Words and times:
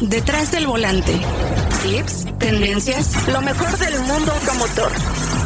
Detrás 0.00 0.52
del 0.52 0.66
volante. 0.66 1.12
Tips, 1.82 2.26
tendencias, 2.38 3.26
lo 3.28 3.40
mejor 3.40 3.78
del 3.78 3.98
mundo 4.00 4.30
automotor. 4.30 4.92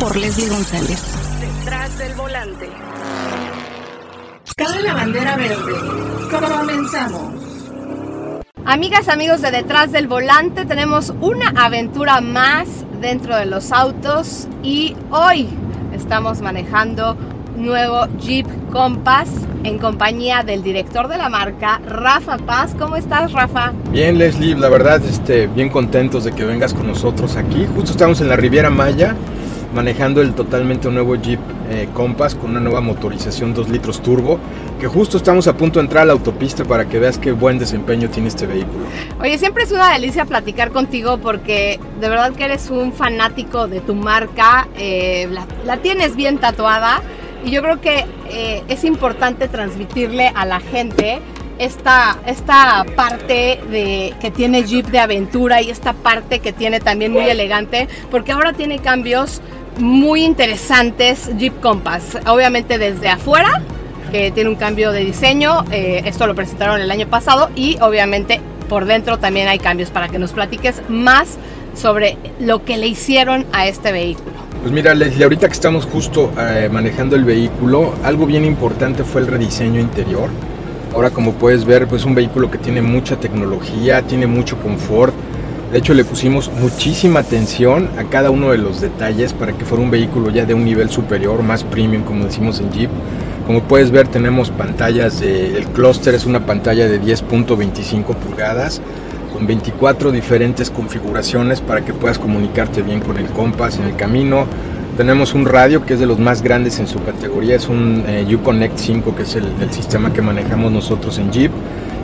Por 0.00 0.16
Leslie 0.16 0.48
González. 0.48 1.00
Detrás 1.40 1.98
del 1.98 2.14
volante. 2.16 2.68
Cabe 4.56 4.82
la 4.82 4.94
bandera 4.94 5.36
verde. 5.36 5.72
Comenzamos. 6.30 7.32
Amigas, 8.64 9.08
amigos 9.08 9.40
de 9.40 9.52
Detrás 9.52 9.92
del 9.92 10.08
Volante, 10.08 10.66
tenemos 10.66 11.14
una 11.20 11.50
aventura 11.50 12.20
más 12.20 12.66
dentro 13.00 13.36
de 13.36 13.46
los 13.46 13.70
autos 13.70 14.48
y 14.64 14.96
hoy 15.10 15.48
estamos 15.94 16.40
manejando 16.40 17.16
nuevo 17.56 18.06
Jeep 18.18 18.46
Compass 18.70 19.28
en 19.64 19.78
compañía 19.78 20.42
del 20.42 20.62
director 20.62 21.08
de 21.08 21.18
la 21.18 21.28
marca, 21.28 21.80
Rafa 21.86 22.38
Paz. 22.38 22.74
¿Cómo 22.78 22.96
estás, 22.96 23.32
Rafa? 23.32 23.72
Bien, 23.90 24.18
Leslie, 24.18 24.54
la 24.54 24.68
verdad, 24.68 25.02
este, 25.04 25.46
bien 25.46 25.68
contentos 25.68 26.24
de 26.24 26.32
que 26.32 26.44
vengas 26.44 26.74
con 26.74 26.86
nosotros 26.86 27.36
aquí. 27.36 27.66
Justo 27.74 27.92
estamos 27.92 28.20
en 28.20 28.28
la 28.28 28.36
Riviera 28.36 28.70
Maya 28.70 29.14
manejando 29.74 30.20
el 30.20 30.34
totalmente 30.34 30.90
nuevo 30.90 31.14
Jeep 31.14 31.38
eh, 31.70 31.88
Compass 31.94 32.34
con 32.34 32.50
una 32.50 32.60
nueva 32.60 32.80
motorización 32.80 33.54
2 33.54 33.68
litros 33.68 34.02
turbo, 34.02 34.38
que 34.80 34.88
justo 34.88 35.16
estamos 35.16 35.46
a 35.46 35.56
punto 35.56 35.78
de 35.78 35.84
entrar 35.84 36.02
a 36.02 36.06
la 36.06 36.12
autopista 36.12 36.64
para 36.64 36.88
que 36.88 36.98
veas 36.98 37.18
qué 37.18 37.32
buen 37.32 37.58
desempeño 37.58 38.08
tiene 38.10 38.28
este 38.28 38.46
vehículo. 38.46 38.84
Oye, 39.20 39.38
siempre 39.38 39.64
es 39.64 39.72
una 39.72 39.92
delicia 39.92 40.24
platicar 40.24 40.70
contigo 40.70 41.18
porque 41.18 41.78
de 42.00 42.08
verdad 42.08 42.32
que 42.32 42.44
eres 42.44 42.70
un 42.70 42.92
fanático 42.92 43.68
de 43.68 43.80
tu 43.80 43.94
marca, 43.94 44.66
eh, 44.76 45.28
la, 45.30 45.46
la 45.64 45.76
tienes 45.76 46.16
bien 46.16 46.38
tatuada 46.38 47.00
y 47.44 47.50
yo 47.50 47.62
creo 47.62 47.80
que 47.80 48.04
eh, 48.30 48.62
es 48.68 48.84
importante 48.84 49.48
transmitirle 49.48 50.30
a 50.34 50.44
la 50.44 50.60
gente 50.60 51.20
esta, 51.58 52.18
esta 52.26 52.86
parte 52.96 53.60
de, 53.70 54.14
que 54.20 54.30
tiene 54.30 54.64
Jeep 54.64 54.86
de 54.86 54.98
aventura 54.98 55.60
y 55.60 55.70
esta 55.70 55.92
parte 55.92 56.38
que 56.38 56.52
tiene 56.52 56.80
también 56.80 57.12
muy 57.12 57.24
elegante, 57.24 57.86
porque 58.10 58.32
ahora 58.32 58.54
tiene 58.54 58.78
cambios 58.78 59.42
muy 59.78 60.24
interesantes 60.24 61.30
Jeep 61.36 61.60
Compass. 61.60 62.18
Obviamente 62.26 62.78
desde 62.78 63.10
afuera, 63.10 63.60
que 64.10 64.30
tiene 64.30 64.48
un 64.48 64.56
cambio 64.56 64.90
de 64.90 65.04
diseño, 65.04 65.64
eh, 65.70 66.02
esto 66.06 66.26
lo 66.26 66.34
presentaron 66.34 66.80
el 66.80 66.90
año 66.90 67.06
pasado, 67.08 67.50
y 67.54 67.76
obviamente 67.80 68.40
por 68.68 68.86
dentro 68.86 69.18
también 69.18 69.48
hay 69.48 69.58
cambios 69.58 69.90
para 69.90 70.08
que 70.08 70.18
nos 70.18 70.32
platiques 70.32 70.80
más 70.88 71.36
sobre 71.74 72.16
lo 72.38 72.64
que 72.64 72.78
le 72.78 72.86
hicieron 72.86 73.44
a 73.52 73.66
este 73.66 73.92
vehículo. 73.92 74.49
Pues 74.60 74.72
mira, 74.74 74.94
Leslie, 74.94 75.24
ahorita 75.24 75.46
que 75.46 75.54
estamos 75.54 75.86
justo 75.86 76.30
eh, 76.38 76.68
manejando 76.70 77.16
el 77.16 77.24
vehículo, 77.24 77.94
algo 78.04 78.26
bien 78.26 78.44
importante 78.44 79.04
fue 79.04 79.22
el 79.22 79.26
rediseño 79.26 79.80
interior. 79.80 80.28
Ahora 80.94 81.08
como 81.08 81.32
puedes 81.32 81.64
ver, 81.64 81.86
pues 81.86 82.02
es 82.02 82.06
un 82.06 82.14
vehículo 82.14 82.50
que 82.50 82.58
tiene 82.58 82.82
mucha 82.82 83.16
tecnología, 83.16 84.02
tiene 84.02 84.26
mucho 84.26 84.58
confort. 84.58 85.14
De 85.72 85.78
hecho 85.78 85.94
le 85.94 86.04
pusimos 86.04 86.50
muchísima 86.60 87.20
atención 87.20 87.88
a 87.96 88.04
cada 88.04 88.30
uno 88.30 88.50
de 88.50 88.58
los 88.58 88.82
detalles 88.82 89.32
para 89.32 89.54
que 89.54 89.64
fuera 89.64 89.82
un 89.82 89.90
vehículo 89.90 90.28
ya 90.28 90.44
de 90.44 90.52
un 90.52 90.66
nivel 90.66 90.90
superior, 90.90 91.42
más 91.42 91.64
premium 91.64 92.02
como 92.02 92.26
decimos 92.26 92.60
en 92.60 92.70
Jeep. 92.70 92.90
Como 93.46 93.62
puedes 93.62 93.90
ver 93.90 94.08
tenemos 94.08 94.50
pantallas, 94.50 95.22
el 95.22 95.64
clúster 95.68 96.14
es 96.14 96.26
una 96.26 96.44
pantalla 96.44 96.86
de 96.86 97.00
10.25 97.00 98.14
pulgadas, 98.14 98.82
con 99.32 99.46
24 99.46 100.12
diferentes 100.12 100.70
configuraciones 100.70 101.60
para 101.60 101.84
que 101.84 101.92
puedas 101.92 102.18
comunicarte 102.18 102.82
bien 102.82 103.00
con 103.00 103.16
el 103.16 103.26
compás 103.26 103.78
en 103.78 103.84
el 103.84 103.96
camino. 103.96 104.46
Tenemos 104.96 105.32
un 105.34 105.46
radio 105.46 105.86
que 105.86 105.94
es 105.94 106.00
de 106.00 106.06
los 106.06 106.18
más 106.18 106.42
grandes 106.42 106.78
en 106.78 106.86
su 106.86 107.02
categoría, 107.02 107.56
es 107.56 107.68
un 107.68 108.04
eh, 108.06 108.26
Uconnect 108.34 108.76
5 108.76 109.14
que 109.16 109.22
es 109.22 109.36
el, 109.36 109.46
sistema 109.70 110.12
que 110.12 110.20
manejamos 110.20 110.72
nosotros 110.72 111.18
en 111.18 111.30
Jeep. 111.30 111.52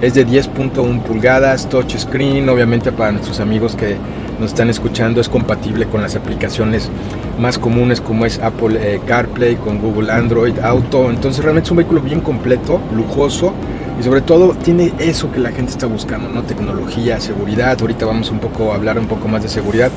Es 0.01 0.15
de 0.15 0.27
10.1 0.27 1.03
pulgadas, 1.03 1.69
touch 1.69 1.97
screen, 1.97 2.49
obviamente 2.49 2.93
para 2.93 3.13
nuestros 3.13 3.41
amigos 3.41 3.75
que 3.75 3.97
nos 4.39 4.51
están 4.51 4.71
escuchando 4.71 5.21
es 5.21 5.29
compatible 5.29 5.87
con 5.87 6.03
las 6.03 6.17
aplicaciones 6.17 6.91
más 7.39 7.59
comunes 7.59 8.01
como 8.01 8.27
es 8.27 8.39
Apple 8.39 8.79
eh, 8.81 9.01
CarPlay, 9.07 9.57
con 9.57 9.79
Google 9.79 10.13
Android 10.13 10.59
Auto. 10.61 11.11
Entonces 11.11 11.43
realmente 11.43 11.67
es 11.67 11.71
un 11.71 11.79
vehículo 11.79 12.01
bien 12.01 12.21
completo, 12.21 12.81
lujoso 12.95 13.55
y 13.99 14.03
sobre 14.03 14.21
todo 14.21 14.55
tiene 14.55 14.93
eso 14.99 15.31
que 15.33 15.41
la 15.41 15.51
gente 15.51 15.73
está 15.73 15.87
buscando, 15.87 16.29
¿no? 16.29 16.43
Tecnología, 16.43 17.21
seguridad. 17.21 17.79
Ahorita 17.81 18.05
vamos 18.05 18.31
un 18.31 18.39
poco 18.39 18.73
a 18.73 18.77
hablar 18.77 18.99
un 18.99 19.07
poco 19.07 19.29
más 19.29 19.43
de 19.43 19.49
seguridad. 19.49 19.91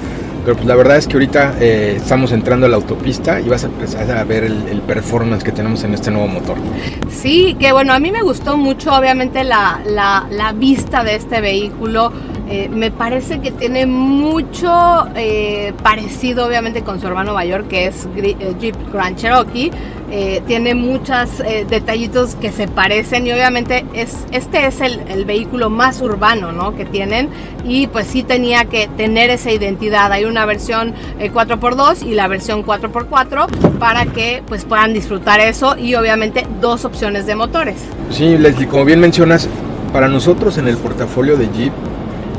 Pero 0.44 0.56
pues 0.56 0.68
la 0.68 0.76
verdad 0.76 0.98
es 0.98 1.06
que 1.06 1.14
ahorita 1.14 1.56
eh, 1.60 1.96
estamos 1.98 2.32
entrando 2.32 2.66
a 2.66 2.70
la 2.70 2.78
autopista 2.78 3.42
y 3.42 3.50
vas 3.50 3.66
a 3.66 3.68
empezar 3.68 4.10
a 4.10 4.24
ver 4.24 4.46
el, 4.46 4.82
performance 4.88 5.44
que 5.44 5.52
tenemos 5.52 5.84
en 5.84 5.94
este 5.94 6.10
nuevo 6.10 6.28
motor. 6.28 6.58
Sí, 7.10 7.56
que 7.60 7.72
bueno, 7.74 7.94
a 7.94 8.00
mí 8.00 8.12
me 8.12 8.24
gustó 8.24 8.58
mucho 8.58 8.92
obviamente 8.92 9.44
la, 9.44 9.82
la, 9.86 10.54
vista 10.54 11.04
de 11.04 11.16
este 11.16 11.42
vehículo. 11.42 12.12
Eh, 12.50 12.68
me 12.70 12.90
parece 12.90 13.40
que 13.42 13.52
tiene 13.52 13.86
mucho 13.86 15.08
eh, 15.16 15.74
parecido 15.84 16.48
obviamente 16.48 16.82
con 16.82 17.00
su 17.00 17.06
hermano 17.06 17.36
mayor 17.36 17.66
que 17.66 17.86
es 17.86 18.08
Jeep 18.60 18.76
Grand 18.92 19.18
Cherokee. 19.18 19.70
Eh, 20.12 20.42
tiene 20.48 20.74
muchos 20.76 21.30
detallitos 21.70 22.36
que 22.36 22.52
se 22.52 22.68
parecen 22.68 23.28
y 23.28 23.32
obviamente 23.32 23.86
es, 23.94 24.18
este 24.32 24.66
es 24.66 24.82
el, 24.82 25.00
el, 25.08 25.26
vehículo 25.26 25.70
más 25.70 26.02
urbano 26.02 26.52
¿no? 26.52 26.76
que 26.76 26.86
tienen 26.86 27.30
y 27.64 27.88
pues 27.88 28.08
sí 28.08 28.24
tenía 28.24 28.66
que 28.66 28.88
tener 28.98 29.30
esa 29.30 29.52
identidad. 29.52 30.12
Hay 30.12 30.26
una 30.26 30.46
versión 30.46 30.94
4x2 31.20 32.06
y 32.06 32.16
la 32.16 32.28
versión 32.28 32.66
4x4 32.66 33.78
para 33.80 34.06
que 34.08 34.42
pues 34.48 34.66
puedan 34.66 34.94
disfrutar 34.94 35.40
eso 35.40 35.78
y 35.78 35.96
obviamente 35.96 36.46
dos 36.62 36.86
opciones 36.86 37.26
de 37.26 37.36
motores. 37.36 37.76
Sí, 38.10 38.38
Leslie, 38.38 38.68
como 38.68 38.86
bien 38.86 39.00
mencionas, 39.00 39.48
para 39.94 40.08
nosotros 40.08 40.58
en 40.58 40.68
el 40.68 40.78
portafolio 40.78 41.38
de 41.38 41.50
Jeep 41.50 41.74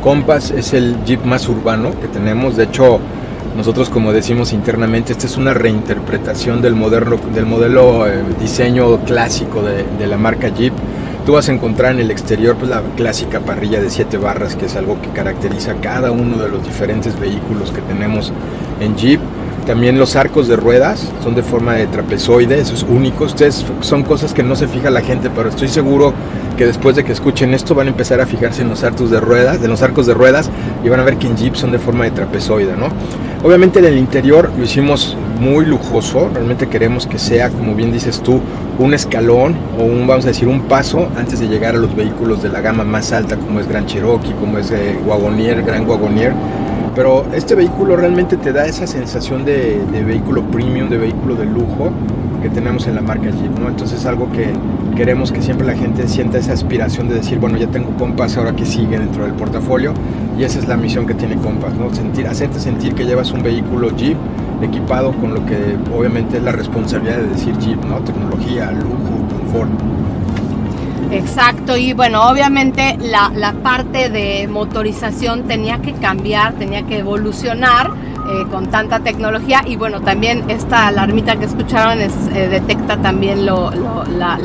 Compass 0.03 0.51
es 0.51 0.73
el 0.73 0.97
Jeep 1.05 1.25
más 1.25 1.49
urbano 1.49 1.91
que 2.01 2.09
tenemos. 2.09 2.57
De 2.57 2.65
hecho, 2.65 3.01
nosotros 3.57 3.91
como 3.91 4.13
decimos 4.13 4.53
internamente, 4.53 5.13
esta 5.13 5.27
es 5.27 5.37
una 5.37 5.55
reinterpretación 5.55 6.63
del, 6.63 6.75
moderno, 6.75 7.19
del 7.35 7.47
modelo 7.47 8.07
eh, 8.07 8.23
diseño 8.41 8.99
clásico 9.01 9.63
de, 9.63 9.85
de, 9.99 10.07
la 10.07 10.17
marca 10.17 10.49
Jeep. 10.49 10.73
Tú 11.27 11.33
vas 11.33 11.49
a 11.49 11.53
encontrar 11.53 11.93
en 11.93 12.01
el 12.01 12.11
exterior 12.11 12.57
pues, 12.57 12.71
la 12.71 12.83
clásica 12.97 13.41
parrilla 13.41 13.81
de 13.81 13.91
7 13.91 14.17
barras, 14.17 14.57
que 14.57 14.67
es 14.67 14.77
algo 14.77 15.01
que 15.03 15.11
caracteriza 15.11 15.75
cada 15.83 16.11
uno 16.11 16.37
de 16.39 16.49
los 16.49 16.65
diferentes 16.65 17.19
vehículos 17.19 17.71
que 17.71 17.83
tenemos 17.83 18.33
en 18.81 18.97
Jeep. 18.97 19.21
También 19.67 19.99
los 19.99 20.17
arcos 20.17 20.49
de 20.49 20.57
ruedas 20.57 21.13
son 21.23 21.35
de 21.35 21.43
forma 21.43 21.75
de 21.75 21.87
trapezoide, 21.87 22.59
eso 22.59 22.75
es 22.75 22.83
único. 22.83 23.25
Ustedes 23.25 23.65
son 23.81 24.03
cosas 24.03 24.33
que 24.33 24.43
no 24.43 24.57
se 24.57 24.67
fija 24.67 24.91
la 24.91 25.03
gente, 25.03 25.29
pero 25.35 25.51
estoy 25.51 25.69
seguro 25.69 26.15
que 26.61 26.67
después 26.67 26.95
de 26.95 27.05
que 27.05 27.13
escuchen 27.13 27.55
esto 27.55 27.75
van 27.75 27.87
a 27.87 27.91
empezar 27.91 28.21
a 28.21 28.27
fijarse 28.27 28.61
en 28.61 28.69
los 28.69 28.85
arcos 28.85 29.11
de 29.11 29.19
ruedas, 29.19 29.63
de 29.63 29.67
los 29.67 29.81
arcos 29.81 30.05
de 30.05 30.13
ruedas 30.13 30.51
y 30.85 30.91
van 30.91 31.01
a 31.01 31.05
ver 31.05 31.17
que 31.17 31.27
en 31.27 31.35
Jeep 31.35 31.55
son 31.55 31.73
de 31.73 31.79
forma 31.79 32.05
de 32.05 32.11
trapezoide, 32.11 32.77
¿no? 32.77 32.89
Obviamente 33.43 33.79
en 33.79 33.87
el 33.87 33.97
interior 33.97 34.53
lo 34.55 34.63
hicimos 34.63 35.17
muy 35.41 35.65
lujoso, 35.65 36.29
realmente 36.35 36.69
queremos 36.69 37.07
que 37.07 37.19
sea, 37.19 37.49
como 37.49 37.75
bien 37.75 37.93
dices 37.93 38.21
tú, 38.21 38.43
un 38.79 38.93
escalón 38.93 39.57
o 39.79 39.85
un, 39.85 40.07
vamos 40.07 40.27
a 40.27 40.29
decir, 40.29 40.49
un 40.49 40.61
paso 40.65 41.09
antes 41.17 41.41
de 41.41 41.49
llegar 41.49 41.77
a 41.77 41.79
los 41.79 41.97
vehículos 41.97 42.43
de 42.43 42.51
la 42.51 42.61
gama 42.61 42.85
más 42.85 43.11
alta 43.13 43.39
como 43.39 43.59
es 43.61 43.67
Gran 43.67 43.87
Cherokee, 43.87 44.35
como 44.35 44.59
es 44.59 44.71
eh, 44.71 44.99
Wagonier, 45.07 45.63
Gran 45.63 45.89
Wagonier 45.89 46.35
pero 46.95 47.25
este 47.33 47.55
vehículo 47.55 47.97
realmente 47.97 48.37
te 48.37 48.53
da 48.53 48.67
esa 48.67 48.87
sensación 48.87 49.47
de, 49.47 49.81
de, 49.93 50.05
vehículo 50.05 50.43
premium, 50.43 50.91
de 50.91 50.99
vehículo 50.99 51.37
de 51.37 51.47
lujo 51.47 51.91
que 52.41 52.49
tenemos 52.49 52.87
en 52.87 52.95
la 52.95 53.03
marca 53.03 53.31
Jeep, 53.31 53.59
¿no? 53.59 53.69
Entonces 53.69 54.01
es 54.01 54.07
algo 54.07 54.31
que 54.33 54.53
queremos 54.97 55.33
que 55.33 55.43
siempre 55.43 55.67
la 55.67 55.75
gente 55.75 56.09
sienta 56.09 56.39
esa 56.39 56.53
aspiración 56.53 57.09
de 57.09 57.17
decir, 57.17 57.39
bueno, 57.39 57.59
ya 57.59 57.67
tengo 57.69 57.91
Compass, 57.97 58.37
ahora 58.37 58.55
que 58.55 58.65
sigue 58.65 58.99
dentro 58.99 59.25
del 59.25 59.35
portafolio 59.35 59.95
y 60.39 60.45
esa 60.45 60.59
es 60.59 60.69
la 60.69 60.77
misión 60.77 61.07
que 61.07 61.15
tiene 61.15 61.37
Compass, 61.37 61.75
¿no? 61.75 61.93
Sentir, 61.95 62.27
hacerte 62.27 62.59
sentir 62.59 62.95
que 62.95 63.05
llevas 63.05 63.33
un 63.33 63.43
vehículo 63.43 63.95
Jeep 63.97 64.17
equipado 64.63 65.13
con 65.13 65.35
lo 65.35 65.45
que 65.47 65.77
obviamente 65.95 66.37
es 66.39 66.43
la 66.43 66.53
responsabilidad 66.53 67.19
de 67.19 67.29
decir 67.29 67.57
Jeep, 67.59 67.85
¿no? 67.85 67.99
Tecnología, 68.01 68.71
lujo, 68.73 69.27
confort. 69.31 69.71
Exacto, 71.13 71.77
y 71.77 71.93
bueno, 71.93 72.29
obviamente 72.29 72.97
la, 73.01 73.33
la, 73.35 73.53
parte 73.53 74.11
de 74.11 74.47
motorización 74.47 75.43
tenía 75.43 75.79
que 75.79 75.93
cambiar, 75.95 76.53
tenía 76.53 76.83
que 76.83 76.99
evolucionar 76.99 77.91
eh, 78.31 78.47
con 78.51 78.67
tanta 78.67 79.01
tecnología 79.01 79.63
y 79.67 79.75
bueno, 79.75 80.01
también 80.01 80.49
esta 80.49 80.87
alarmita 80.87 81.37
que 81.37 81.47
escucharon 81.47 82.01
es, 82.01 82.13
eh, 82.33 82.49
detecta 82.49 82.97
también 82.99 83.45
la, 83.45 83.57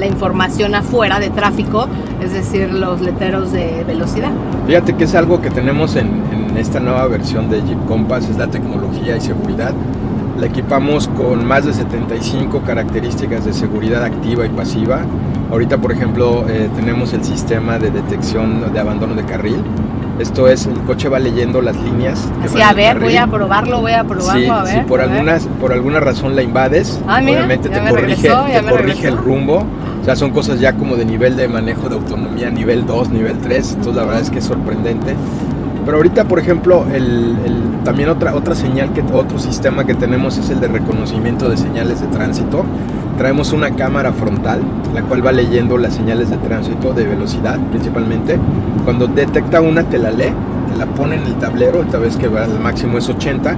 información 0.06 0.76
afuera 0.76 1.20
de 1.20 1.30
tráfico, 1.30 1.88
es 2.22 2.34
decir, 2.34 2.72
los 2.72 3.02
letreros 3.02 3.52
de 3.52 3.84
velocidad. 3.86 4.32
Fíjate 4.66 4.96
que 4.96 5.04
es 5.04 5.14
algo 5.14 5.42
que 5.42 5.50
tenemos 5.50 5.96
en, 5.96 6.24
en 6.32 6.58
esta 6.58 6.80
nueva 6.80 7.06
versión 7.08 7.50
de 7.50 7.62
Jeep 7.62 7.86
Compass, 7.86 8.30
es 8.30 8.38
la 8.38 8.48
tecnología 8.48 9.18
y 9.18 9.22
seguridad. 9.22 9.74
La 10.40 10.48
equipamos 10.48 11.08
con 11.10 11.46
más 11.46 11.66
de 11.66 11.74
75 11.74 12.62
características 12.66 13.46
de 13.46 13.54
seguridad 13.54 14.04
activa 14.04 14.46
y 14.46 14.50
pasiva. 14.50 15.02
Ahorita, 15.52 15.78
por 15.78 15.92
ejemplo, 15.92 16.46
eh, 16.50 16.70
tenemos 16.76 17.14
el 17.14 17.24
sistema 17.24 17.78
de 17.78 17.92
detección 17.92 18.74
de 18.74 18.80
abandono 18.80 19.16
de 19.16 19.24
carril. 19.24 19.64
Esto 20.20 20.48
es, 20.48 20.66
el 20.66 20.80
coche 20.82 21.10
va 21.10 21.20
leyendo 21.20 21.62
las 21.62 21.76
líneas. 21.76 22.30
Que 22.42 22.50
sí, 22.50 22.62
a 22.62 22.74
ver, 22.74 23.00
voy 23.00 23.18
a 23.18 23.28
probarlo, 23.28 23.82
voy 23.82 23.92
a 23.92 24.04
probarlo, 24.04 24.42
sí, 24.42 24.48
a 24.50 24.64
ver. 24.64 24.74
Si 24.80 24.80
por, 24.82 25.02
algunas, 25.02 25.46
por 25.60 25.74
alguna 25.74 26.00
razón 26.00 26.36
la 26.36 26.42
invades, 26.42 27.00
ah, 27.08 27.20
mira, 27.20 27.40
obviamente 27.40 27.68
te 27.68 27.80
corrige, 27.80 28.30
regresó, 28.30 28.46
te 28.46 28.72
corrige 28.72 29.08
el 29.10 29.18
rumbo. 29.18 29.66
O 30.02 30.06
sea, 30.06 30.16
son 30.16 30.30
cosas 30.32 30.60
ya 30.60 30.74
como 30.74 30.96
de 30.96 31.04
nivel 31.04 31.36
de 31.36 31.48
manejo 31.48 31.90
de 31.90 31.96
autonomía, 31.96 32.50
nivel 32.52 32.86
2, 32.86 33.10
nivel 33.10 33.40
3. 33.40 33.70
Entonces, 33.70 33.96
la 33.96 34.06
verdad 34.06 34.22
es 34.22 34.30
que 34.30 34.38
es 34.38 34.46
sorprendente. 34.46 35.16
Pero 35.84 35.98
ahorita, 35.98 36.26
por 36.26 36.40
ejemplo, 36.40 36.86
el, 36.94 37.36
también 37.84 38.10
otra, 38.10 38.36
otra 38.36 38.56
señal, 38.56 38.94
que, 38.94 39.02
otro 39.02 39.38
sistema 39.38 39.86
que 39.86 39.94
tenemos 39.94 40.38
es 40.38 40.50
el 40.50 40.60
de 40.60 40.68
reconocimiento 40.68 41.50
de 41.50 41.58
señales 41.58 42.02
de 42.02 42.08
tránsito. 42.08 42.66
Traemos 43.18 43.54
una 43.54 43.72
cámara 43.72 44.12
frontal, 44.12 44.62
la 44.94 45.02
cual 45.04 45.26
va 45.26 45.32
leyendo 45.32 45.78
las 45.78 45.94
señales 45.94 46.30
de 46.30 46.38
tránsito 46.38 46.94
de 46.94 47.06
velocidad 47.06 47.60
principalmente. 47.70 48.38
Cuando 48.84 49.08
detecta 49.08 49.62
una, 49.62 49.84
te 49.84 49.98
la 49.98 50.12
lee, 50.12 50.34
te 50.72 50.78
la 50.78 50.86
pone 50.86 51.16
en 51.16 51.24
el 51.24 51.36
tablero, 51.36 51.82
esta 51.82 51.98
vez 51.98 52.18
que 52.18 52.26
el 52.26 52.60
máximo 52.60 52.98
es 52.98 53.08
80 53.10 53.58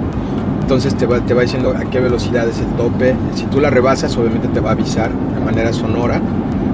entonces 0.68 0.95
te 0.95 1.06
va, 1.06 1.21
te 1.21 1.33
va 1.33 1.44
diciendo 1.44 1.74
a 1.74 1.89
qué 1.89 2.01
velocidad 2.01 2.45
es 2.45 2.59
el 2.59 2.68
tope. 2.75 3.15
Si 3.36 3.45
tú 3.45 3.62
la 3.62 3.69
rebasas, 3.69 4.18
obviamente 4.18 4.50
te 4.50 4.59
va 4.59 4.71
a 4.71 4.74
avisar 4.74 5.09
de 5.09 5.39
manera 5.39 5.71
sonora. 5.71 6.21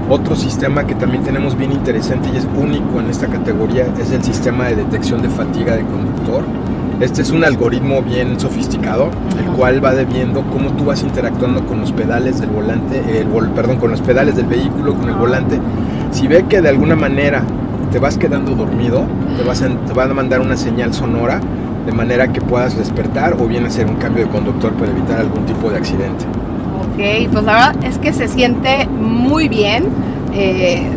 Otro 0.09 0.35
sistema 0.35 0.87
que 0.87 0.95
también 0.95 1.23
tenemos 1.23 1.55
bien 1.55 1.71
interesante 1.71 2.27
y 2.33 2.37
es 2.37 2.47
único 2.57 2.99
en 2.99 3.11
esta 3.11 3.27
categoría 3.27 3.85
es 4.01 4.11
el 4.11 4.23
sistema 4.23 4.65
de 4.65 4.77
detección 4.77 5.21
de 5.21 5.29
fatiga 5.29 5.75
de 5.75 5.83
conductor. 5.83 6.43
Este 7.03 7.21
es 7.21 7.31
un 7.31 7.43
algoritmo 7.43 8.01
bien 8.01 8.39
sofisticado, 8.39 9.09
el 9.37 9.51
cual 9.57 9.83
va 9.83 9.91
viendo 9.91 10.41
cómo 10.43 10.71
tú 10.71 10.85
vas 10.85 11.03
interactuando 11.03 11.65
con 11.65 11.81
los 11.81 11.91
pedales 11.91 12.39
del 12.39 12.49
volante, 12.49 12.97
el 13.19 13.27
perdón, 13.49 13.75
con 13.75 13.91
los 13.91 13.99
pedales 13.99 14.37
del 14.37 14.45
vehículo, 14.45 14.95
con 14.95 15.09
el 15.09 15.15
volante. 15.15 15.59
Si 16.11 16.29
ve 16.29 16.45
que 16.47 16.61
de 16.61 16.69
alguna 16.69 16.95
manera 16.95 17.43
te 17.91 17.99
vas 17.99 18.17
quedando 18.17 18.55
dormido, 18.55 19.05
te, 19.35 19.43
vas 19.43 19.59
te 19.59 19.93
van 19.93 20.11
a 20.11 20.13
mandar 20.13 20.39
una 20.39 20.55
señal 20.55 20.93
sonora 20.93 21.41
de 21.85 21.91
manera 21.91 22.31
que 22.31 22.39
puedas 22.39 22.77
despertar 22.77 23.33
o 23.33 23.47
bien 23.47 23.65
hacer 23.65 23.85
un 23.85 23.95
cambio 23.95 24.23
de 24.23 24.31
conductor 24.31 24.71
para 24.71 24.89
evitar 24.89 25.19
algún 25.19 25.45
tipo 25.45 25.69
de 25.69 25.79
accidente. 25.79 26.23
Ok, 26.79 27.29
pues 27.33 27.43
la 27.43 27.53
verdad 27.53 27.75
es 27.83 27.97
que 27.97 28.13
se 28.13 28.29
siente 28.29 28.87
muy 28.87 29.49
bien. 29.49 29.89
Eh, 30.33 30.87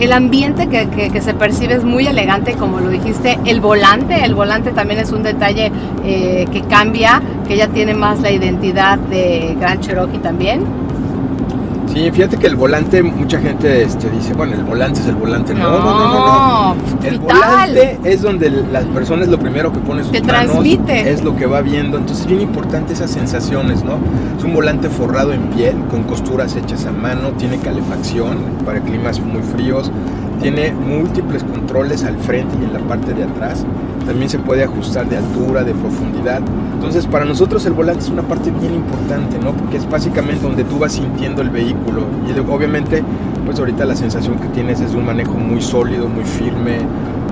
el 0.00 0.12
ambiente 0.12 0.68
que, 0.68 1.20
se 1.20 1.34
percibe 1.34 1.74
es 1.74 1.84
muy 1.84 2.06
elegante, 2.06 2.54
como 2.54 2.80
lo 2.80 2.90
dijiste. 2.90 3.38
El 3.44 3.60
volante, 3.60 4.24
el 4.24 4.34
volante 4.34 4.70
también 4.72 5.00
es 5.00 5.12
un 5.12 5.22
detalle 5.22 5.72
eh, 6.04 6.46
que 6.52 6.62
cambia, 6.62 7.22
que 7.46 7.56
ya 7.56 7.68
tiene 7.68 7.94
más 7.94 8.20
la 8.20 8.30
identidad 8.30 8.98
de 8.98 9.56
Grand 9.58 9.80
Cherokee 9.80 10.18
también. 10.18 10.87
Sí, 11.92 12.10
fíjate 12.10 12.36
que 12.36 12.46
el 12.46 12.56
volante, 12.56 13.02
mucha 13.02 13.40
gente 13.40 13.82
este, 13.82 14.10
dice, 14.10 14.34
bueno, 14.34 14.54
el 14.54 14.64
volante 14.64 15.00
es 15.00 15.06
el 15.06 15.14
volante. 15.14 15.54
No, 15.54 15.60
no, 15.60 15.78
no, 15.78 16.08
no. 16.08 16.74
no. 16.74 17.06
El 17.06 17.18
volante 17.18 17.98
es 18.04 18.22
donde 18.22 18.50
las 18.50 18.84
personas 18.86 19.28
lo 19.28 19.38
primero 19.38 19.72
que 19.72 19.80
pone 19.80 20.02
sus 20.02 20.12
Te 20.12 20.20
transmite. 20.20 21.10
es 21.10 21.24
lo 21.24 21.34
que 21.36 21.46
va 21.46 21.60
viendo. 21.60 21.96
Entonces 21.96 22.24
es 22.24 22.30
bien 22.30 22.42
importante 22.42 22.92
esas 22.92 23.10
sensaciones, 23.10 23.84
¿no? 23.84 23.98
Es 24.36 24.44
un 24.44 24.54
volante 24.54 24.88
forrado 24.88 25.32
en 25.32 25.42
piel, 25.50 25.76
con 25.90 26.02
costuras 26.04 26.54
hechas 26.56 26.86
a 26.86 26.92
mano, 26.92 27.30
tiene 27.38 27.58
calefacción 27.58 28.38
para 28.64 28.80
climas 28.80 29.20
muy 29.20 29.42
fríos, 29.42 29.90
tiene 30.40 30.72
múltiples 30.72 31.44
controles 31.44 32.04
al 32.04 32.16
frente 32.18 32.56
y 32.60 32.64
en 32.64 32.72
la 32.72 32.80
parte 32.80 33.12
de 33.12 33.24
atrás. 33.24 33.64
También 34.06 34.30
se 34.30 34.38
puede 34.38 34.64
ajustar 34.64 35.08
de 35.08 35.16
altura, 35.16 35.64
de 35.64 35.74
profundidad. 35.74 36.40
Entonces, 36.74 37.06
para 37.06 37.24
nosotros 37.24 37.66
el 37.66 37.72
volante 37.72 38.04
es 38.04 38.10
una 38.10 38.22
parte 38.22 38.50
bien 38.50 38.74
importante, 38.74 39.38
¿no? 39.38 39.52
Porque 39.52 39.76
es 39.76 39.88
básicamente 39.88 40.42
donde 40.42 40.64
tú 40.64 40.78
vas 40.78 40.92
sintiendo 40.92 41.42
el 41.42 41.50
vehículo. 41.50 42.06
Y 42.26 42.38
obviamente, 42.38 43.02
pues 43.44 43.58
ahorita 43.58 43.84
la 43.84 43.96
sensación 43.96 44.38
que 44.38 44.48
tienes 44.48 44.80
es 44.80 44.92
de 44.92 44.98
un 44.98 45.06
manejo 45.06 45.34
muy 45.34 45.60
sólido, 45.60 46.08
muy 46.08 46.24
firme, 46.24 46.78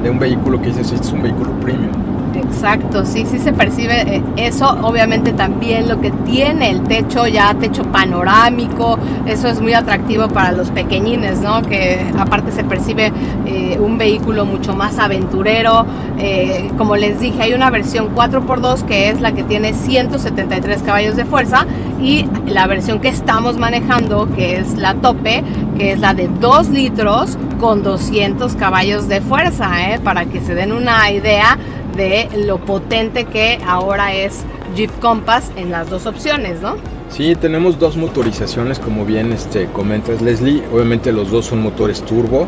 de 0.02 0.11
un 0.11 0.19
vehículo 0.19 0.61
que 0.61 0.69
dices, 0.69 0.93
este 0.93 1.06
es 1.06 1.12
un 1.12 1.23
vehículo 1.23 1.52
premium. 1.61 2.15
Exacto, 2.37 3.05
sí, 3.06 3.25
sí 3.31 3.38
se 3.38 3.53
percibe 3.53 4.17
eh, 4.17 4.23
eso. 4.37 4.69
Obviamente 4.83 5.33
también 5.33 5.88
lo 5.88 6.00
que 6.00 6.11
tiene 6.11 6.71
el 6.71 6.83
techo, 6.83 7.27
ya 7.27 7.55
techo 7.55 7.83
panorámico, 7.85 8.99
eso 9.27 9.49
es 9.49 9.61
muy 9.61 9.73
atractivo 9.73 10.29
para 10.29 10.53
los 10.53 10.71
pequeñines, 10.71 11.41
¿no? 11.41 11.62
Que 11.62 12.00
aparte 12.19 12.53
se 12.53 12.65
percibe 12.65 13.12
eh, 13.47 13.79
un 13.81 13.97
vehículo 13.97 14.44
mucho 14.44 14.75
más 14.75 14.99
aventurero. 14.99 15.87
Eh, 16.19 16.71
como 16.77 16.97
les 16.97 17.21
dije, 17.21 17.43
hay 17.43 17.55
una 17.55 17.71
versión 17.71 18.15
4x2 18.15 18.83
que 18.85 19.11
es 19.11 19.21
la 19.21 19.33
que 19.33 19.43
tiene 19.43 19.73
173 19.73 20.83
caballos 20.83 21.17
de 21.17 21.25
fuerza 21.25 21.67
y 22.00 22.27
la 22.47 22.67
versión 22.67 23.00
que 23.00 23.09
estamos 23.09 23.56
manejando, 23.56 24.29
que 24.35 24.56
es 24.56 24.77
la 24.77 24.94
tope, 24.94 25.43
que 25.79 25.93
es 25.93 26.00
la 26.00 26.15
de 26.15 26.29
2 26.29 26.69
litros 26.71 27.38
con 27.61 27.83
200 27.83 28.55
caballos 28.56 29.09
de 29.09 29.21
fuerza, 29.21 29.71
para 30.05 30.27
que 30.27 30.41
se 30.41 30.55
den 30.55 30.73
una 30.73 31.11
idea 31.11 31.59
de 31.96 32.28
lo 32.44 32.58
potente 32.58 33.25
que 33.25 33.58
ahora 33.66 34.14
es 34.14 34.44
Jeep 34.75 34.90
Compass 35.00 35.50
en 35.56 35.70
las 35.70 35.90
dos 35.90 36.06
opciones, 36.06 36.60
¿no? 36.60 36.76
Sí, 37.08 37.34
tenemos 37.34 37.78
dos 37.78 37.96
motorizaciones, 37.96 38.78
como 38.78 39.04
bien 39.04 39.32
este, 39.32 39.66
comentas 39.66 40.20
Leslie. 40.20 40.62
Obviamente 40.72 41.12
los 41.12 41.31
dos 41.31 41.46
son 41.46 41.62
motores 41.62 42.02
turbo. 42.02 42.46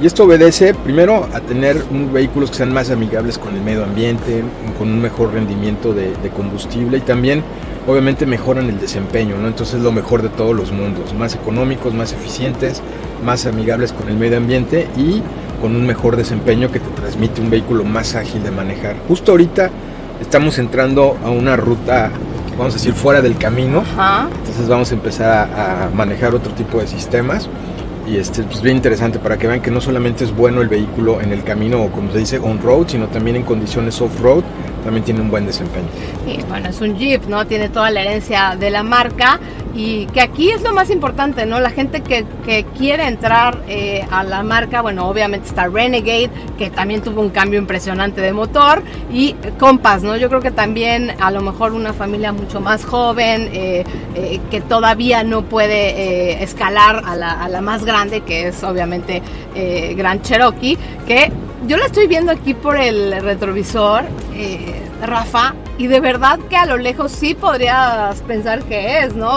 Y 0.00 0.06
esto 0.06 0.24
obedece 0.24 0.74
primero 0.74 1.26
a 1.32 1.40
tener 1.40 1.82
vehículos 2.12 2.50
que 2.50 2.56
sean 2.58 2.72
más 2.72 2.90
amigables 2.90 3.38
con 3.38 3.54
el 3.54 3.62
medio 3.62 3.82
ambiente, 3.82 4.42
con 4.78 4.88
un 4.88 5.00
mejor 5.00 5.32
rendimiento 5.32 5.94
de, 5.94 6.12
de, 6.22 6.28
combustible 6.28 6.98
y 6.98 7.00
también 7.00 7.42
obviamente 7.86 8.26
mejoran 8.26 8.68
el 8.68 8.78
desempeño, 8.78 9.38
¿no? 9.38 9.48
Entonces 9.48 9.80
lo 9.80 9.92
mejor 9.92 10.20
de 10.20 10.28
todos 10.28 10.54
los 10.54 10.70
mundos, 10.70 11.14
más 11.14 11.34
económicos, 11.34 11.94
más 11.94 12.12
eficientes, 12.12 12.82
más 13.24 13.46
amigables 13.46 13.94
con 13.94 14.08
el 14.08 14.16
medio 14.16 14.36
ambiente 14.36 14.86
y 14.98 15.22
con 15.60 15.76
un 15.76 15.86
mejor 15.86 16.16
desempeño 16.16 16.70
que 16.70 16.80
te 16.80 16.88
transmite 16.90 17.40
un 17.40 17.50
vehículo 17.50 17.84
más 17.84 18.14
ágil 18.14 18.42
de 18.42 18.50
manejar. 18.50 18.96
Justo 19.08 19.32
ahorita 19.32 19.70
estamos 20.20 20.58
entrando 20.58 21.16
a 21.24 21.30
una 21.30 21.56
ruta, 21.56 22.10
vamos 22.56 22.74
a 22.74 22.76
decir, 22.76 22.94
fuera 22.94 23.20
del 23.22 23.36
camino. 23.36 23.82
Entonces 24.38 24.68
vamos 24.68 24.90
a 24.90 24.94
empezar 24.94 25.50
a, 25.54 25.90
manejar 25.94 26.34
otro 26.34 26.52
tipo 26.52 26.78
de 26.78 26.86
sistemas. 26.86 27.48
Y 28.06 28.18
este 28.18 28.42
es 28.42 28.46
pues, 28.46 28.62
bien 28.62 28.76
interesante 28.76 29.18
para 29.18 29.36
que 29.36 29.48
vean 29.48 29.60
que 29.60 29.70
no 29.72 29.80
solamente 29.80 30.24
es 30.24 30.34
bueno 30.34 30.60
el 30.60 30.68
vehículo 30.68 31.20
en 31.20 31.32
el 31.32 31.42
camino 31.42 31.82
o 31.82 31.90
como 31.90 32.12
se 32.12 32.18
dice 32.18 32.38
on-road, 32.38 32.86
sino 32.88 33.08
también 33.08 33.36
en 33.36 33.42
condiciones 33.42 34.00
off-road 34.00 34.44
también 34.86 35.04
tiene 35.04 35.20
un 35.20 35.30
buen 35.30 35.44
desempeño. 35.44 35.88
Y 36.26 36.40
bueno, 36.44 36.68
es 36.68 36.80
un 36.80 36.96
Jeep, 36.96 37.26
¿no? 37.26 37.44
Tiene 37.46 37.68
toda 37.68 37.90
la 37.90 38.02
herencia 38.02 38.56
de 38.58 38.70
la 38.70 38.84
marca 38.84 39.40
y 39.74 40.06
que 40.06 40.20
aquí 40.20 40.50
es 40.50 40.62
lo 40.62 40.72
más 40.72 40.90
importante, 40.90 41.44
¿no? 41.44 41.60
La 41.60 41.70
gente 41.70 42.00
que, 42.02 42.24
quiere 42.78 43.08
entrar 43.08 43.62
eh, 43.68 44.06
a 44.10 44.22
la 44.22 44.42
marca, 44.44 44.80
bueno, 44.80 45.08
obviamente 45.08 45.48
está 45.48 45.66
Renegade, 45.66 46.30
que 46.56 46.70
también 46.70 47.02
tuvo 47.02 47.20
un 47.20 47.30
cambio 47.30 47.58
impresionante 47.58 48.20
de 48.20 48.32
motor, 48.32 48.82
y 49.12 49.34
Compass, 49.58 50.04
¿no? 50.04 50.16
Yo 50.16 50.28
creo 50.28 50.40
que 50.40 50.52
también 50.52 51.12
a 51.20 51.30
lo 51.32 51.42
mejor 51.42 51.72
una 51.72 51.92
familia 51.92 52.32
mucho 52.32 52.60
más 52.60 52.84
joven, 52.84 53.50
eh, 53.52 53.84
eh, 54.14 54.40
que 54.50 54.60
todavía 54.60 55.24
no 55.24 55.42
puede 55.42 56.42
escalar 56.42 57.02
a 57.04 57.16
la, 57.16 57.32
a 57.32 57.48
la, 57.48 57.60
más 57.60 57.84
grande, 57.84 58.20
que 58.20 58.48
es 58.48 58.62
obviamente 58.62 59.20
Gran 59.96 60.22
Cherokee, 60.22 60.78
que 61.06 61.32
yo 61.66 61.76
la 61.76 61.86
estoy 61.86 62.06
viendo 62.06 62.32
aquí 62.32 62.54
por 62.54 62.76
el 62.76 63.20
retrovisor, 63.22 64.04
Rafa, 65.02 65.54
y 65.78 65.86
de 65.86 66.00
verdad 66.00 66.38
que 66.48 66.56
a 66.56 66.66
lo 66.66 66.76
lejos 66.76 67.12
sí 67.12 67.34
podrías 67.34 68.20
pensar 68.22 68.62
que 68.64 69.00
es, 69.00 69.14
¿no? 69.14 69.30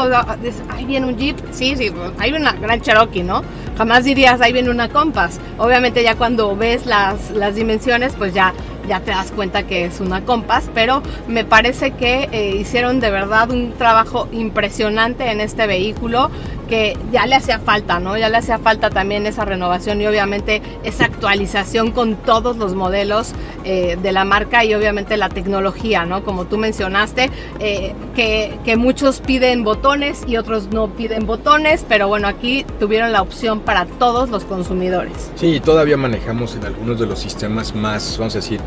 ahí 0.70 0.86
viene 0.86 1.08
un 1.08 1.18
Jeep, 1.18 1.38
sí, 1.52 1.76
sí, 1.76 1.92
hay 2.18 2.34
una 2.34 2.54
gran 2.54 2.82
Cherokee, 2.82 3.24
¿no? 3.24 3.44
Jamás 3.78 4.04
dirías, 4.04 4.42
ahí 4.42 4.52
viene 4.52 4.70
una 4.70 4.90
Compass. 4.90 5.40
Obviamente 5.58 6.04
ya 6.04 6.16
cuando 6.16 6.56
ves 6.56 6.86
las, 6.86 7.32
las 7.32 7.56
dimensiones, 7.56 8.14
pues 8.18 8.34
ya 8.34 8.54
ya 8.88 9.00
te 9.02 9.12
das 9.12 9.32
cuenta 9.32 9.64
que 9.64 9.86
es 9.86 10.00
una 10.00 10.26
Compass, 10.26 10.70
pero 10.74 11.02
me 11.28 11.46
parece 11.46 11.92
que 11.92 12.30
eh, 12.32 12.56
hicieron 12.56 13.00
de 13.00 13.12
verdad 13.12 13.52
un 13.52 13.74
trabajo 13.74 14.28
impresionante 14.32 15.32
en 15.32 15.42
este 15.42 15.68
vehículo 15.68 16.30
que 16.70 16.96
ya 17.12 17.26
le 17.26 17.36
hacía 17.36 17.60
falta, 17.60 18.00
¿no? 18.00 18.16
Ya 18.16 18.30
le 18.30 18.38
hacía 18.38 18.60
falta 18.60 18.92
también 18.92 19.26
esa 19.26 19.44
renovación 19.44 20.00
y 20.02 20.08
obviamente 20.08 20.62
esa 20.84 21.06
actualización 21.06 21.92
con 21.92 22.16
todos 22.16 22.58
los 22.58 22.76
modelos 22.76 23.34
eh, 23.64 23.98
de 24.02 24.12
la 24.12 24.24
marca 24.24 24.64
y 24.64 24.76
obviamente 24.76 25.18
la 25.18 25.30
tecnología, 25.30 26.06
¿no? 26.06 26.24
Como 26.24 26.46
tú 26.46 26.58
mencionaste, 26.58 27.32
eh, 27.60 27.96
que, 28.16 28.60
que 28.64 28.78
muchos 28.78 29.20
piden 29.20 29.64
botones 29.64 30.24
y 30.28 30.38
otros 30.38 30.68
no 30.72 30.90
piden 30.90 31.26
botones, 31.26 31.86
pero 31.90 32.08
bueno, 32.08 32.28
aquí 32.28 32.66
tuvieron 32.80 33.12
la 33.12 33.24
opción 33.24 33.62
para 33.62 33.86
todos 33.86 34.30
los 34.30 34.44
consumidores. 34.46 35.32
Sí, 35.36 35.60
todavía 35.60 35.98
manejamos 35.98 36.56
en 36.56 36.66
algunos 36.66 37.00
de 37.00 37.08
los 37.08 37.20
sistemas 37.20 37.74
más, 37.74 38.18
vamos 38.20 38.36
a 38.36 38.40
decir, 38.40 38.62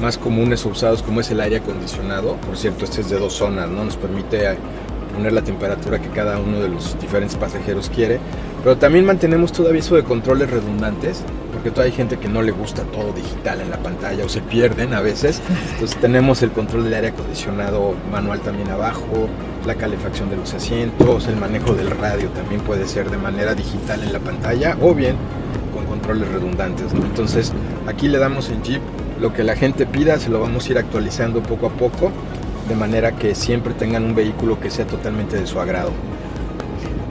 más 0.00 0.18
comunes 0.18 0.64
o 0.66 0.70
usados 0.70 1.02
como 1.02 1.20
es 1.20 1.30
el 1.30 1.40
aire 1.40 1.56
acondicionado. 1.56 2.36
Por 2.36 2.56
cierto, 2.56 2.84
este 2.84 3.00
es 3.00 3.10
de 3.10 3.18
dos 3.18 3.34
zonas, 3.34 3.68
¿no? 3.68 3.84
Nos 3.84 3.96
permite 3.96 4.56
poner 5.14 5.32
la 5.32 5.42
temperatura 5.42 5.98
que 5.98 6.08
cada 6.10 6.38
uno 6.38 6.60
de 6.60 6.68
los 6.68 6.98
diferentes 7.00 7.36
pasajeros 7.36 7.90
quiere. 7.90 8.20
Pero 8.62 8.76
también 8.76 9.04
mantenemos 9.04 9.52
todavía 9.52 9.80
eso 9.80 9.96
de 9.96 10.04
controles 10.04 10.50
redundantes, 10.50 11.22
porque 11.52 11.70
todavía 11.70 11.92
hay 11.92 11.96
gente 11.96 12.18
que 12.18 12.28
no 12.28 12.42
le 12.42 12.52
gusta 12.52 12.82
todo 12.84 13.12
digital 13.12 13.60
en 13.60 13.70
la 13.70 13.78
pantalla 13.78 14.24
o 14.24 14.28
se 14.28 14.40
pierden 14.40 14.94
a 14.94 15.00
veces. 15.00 15.40
Entonces 15.72 15.96
tenemos 16.00 16.42
el 16.42 16.50
control 16.52 16.84
del 16.84 16.94
aire 16.94 17.08
acondicionado 17.08 17.94
manual 18.10 18.40
también 18.40 18.70
abajo, 18.70 19.28
la 19.66 19.74
calefacción 19.74 20.30
de 20.30 20.36
los 20.36 20.54
asientos, 20.54 21.26
el 21.26 21.36
manejo 21.36 21.74
del 21.74 21.90
radio 21.90 22.28
también 22.30 22.60
puede 22.60 22.86
ser 22.86 23.10
de 23.10 23.18
manera 23.18 23.54
digital 23.54 24.02
en 24.02 24.12
la 24.12 24.20
pantalla 24.20 24.76
o 24.80 24.94
bien 24.94 25.16
con 25.74 25.84
controles 25.86 26.28
redundantes. 26.28 26.92
Entonces 26.92 27.52
aquí 27.86 28.08
le 28.08 28.18
damos 28.18 28.50
en 28.50 28.62
Jeep 28.62 28.82
lo 29.20 29.32
que 29.32 29.44
la 29.44 29.56
gente 29.56 29.86
pida 29.86 30.18
se 30.18 30.30
lo 30.30 30.40
vamos 30.40 30.66
a 30.66 30.72
ir 30.72 30.78
actualizando 30.78 31.42
poco 31.42 31.66
a 31.66 31.70
poco, 31.70 32.10
de 32.68 32.74
manera 32.74 33.12
que 33.12 33.34
siempre 33.34 33.74
tengan 33.74 34.04
un 34.04 34.14
vehículo 34.14 34.60
que 34.60 34.70
sea 34.70 34.86
totalmente 34.86 35.36
de 35.36 35.46
su 35.46 35.60
agrado. 35.60 35.92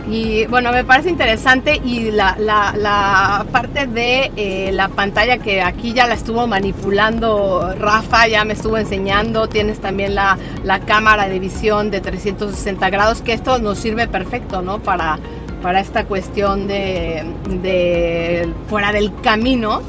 Y 0.10 0.46
bueno, 0.46 0.72
me 0.72 0.86
parece 0.86 1.10
interesante 1.10 1.82
y 1.84 2.12
la, 2.12 2.38
la, 2.40 3.46
parte 3.52 3.88
de 3.88 4.32
eh, 4.38 4.72
la 4.72 4.88
pantalla 4.88 5.38
que 5.38 5.62
aquí 5.62 5.92
ya 5.94 6.08
la 6.08 6.14
estuvo 6.14 6.48
manipulando 6.48 7.76
Rafa, 7.78 8.26
ya 8.28 8.46
me 8.46 8.54
estuvo 8.54 8.78
enseñando, 8.78 9.50
tienes 9.50 9.80
también 9.80 10.16
la, 10.16 10.38
la 10.64 10.80
cámara 10.80 11.28
de 11.28 11.40
visión 11.40 11.92
de 11.92 12.00
360 12.00 12.90
grados, 12.90 13.22
que 13.22 13.34
esto 13.34 13.60
nos 13.60 13.80
sirve 13.80 14.08
perfecto, 14.08 14.62
¿no? 14.62 14.80
Para, 14.80 15.20
para 15.62 15.82
esta 15.82 16.06
cuestión 16.06 16.70
de, 16.70 17.26
de 17.62 18.48
fuera 18.70 18.94
del 18.94 19.14
camino, 19.22 19.82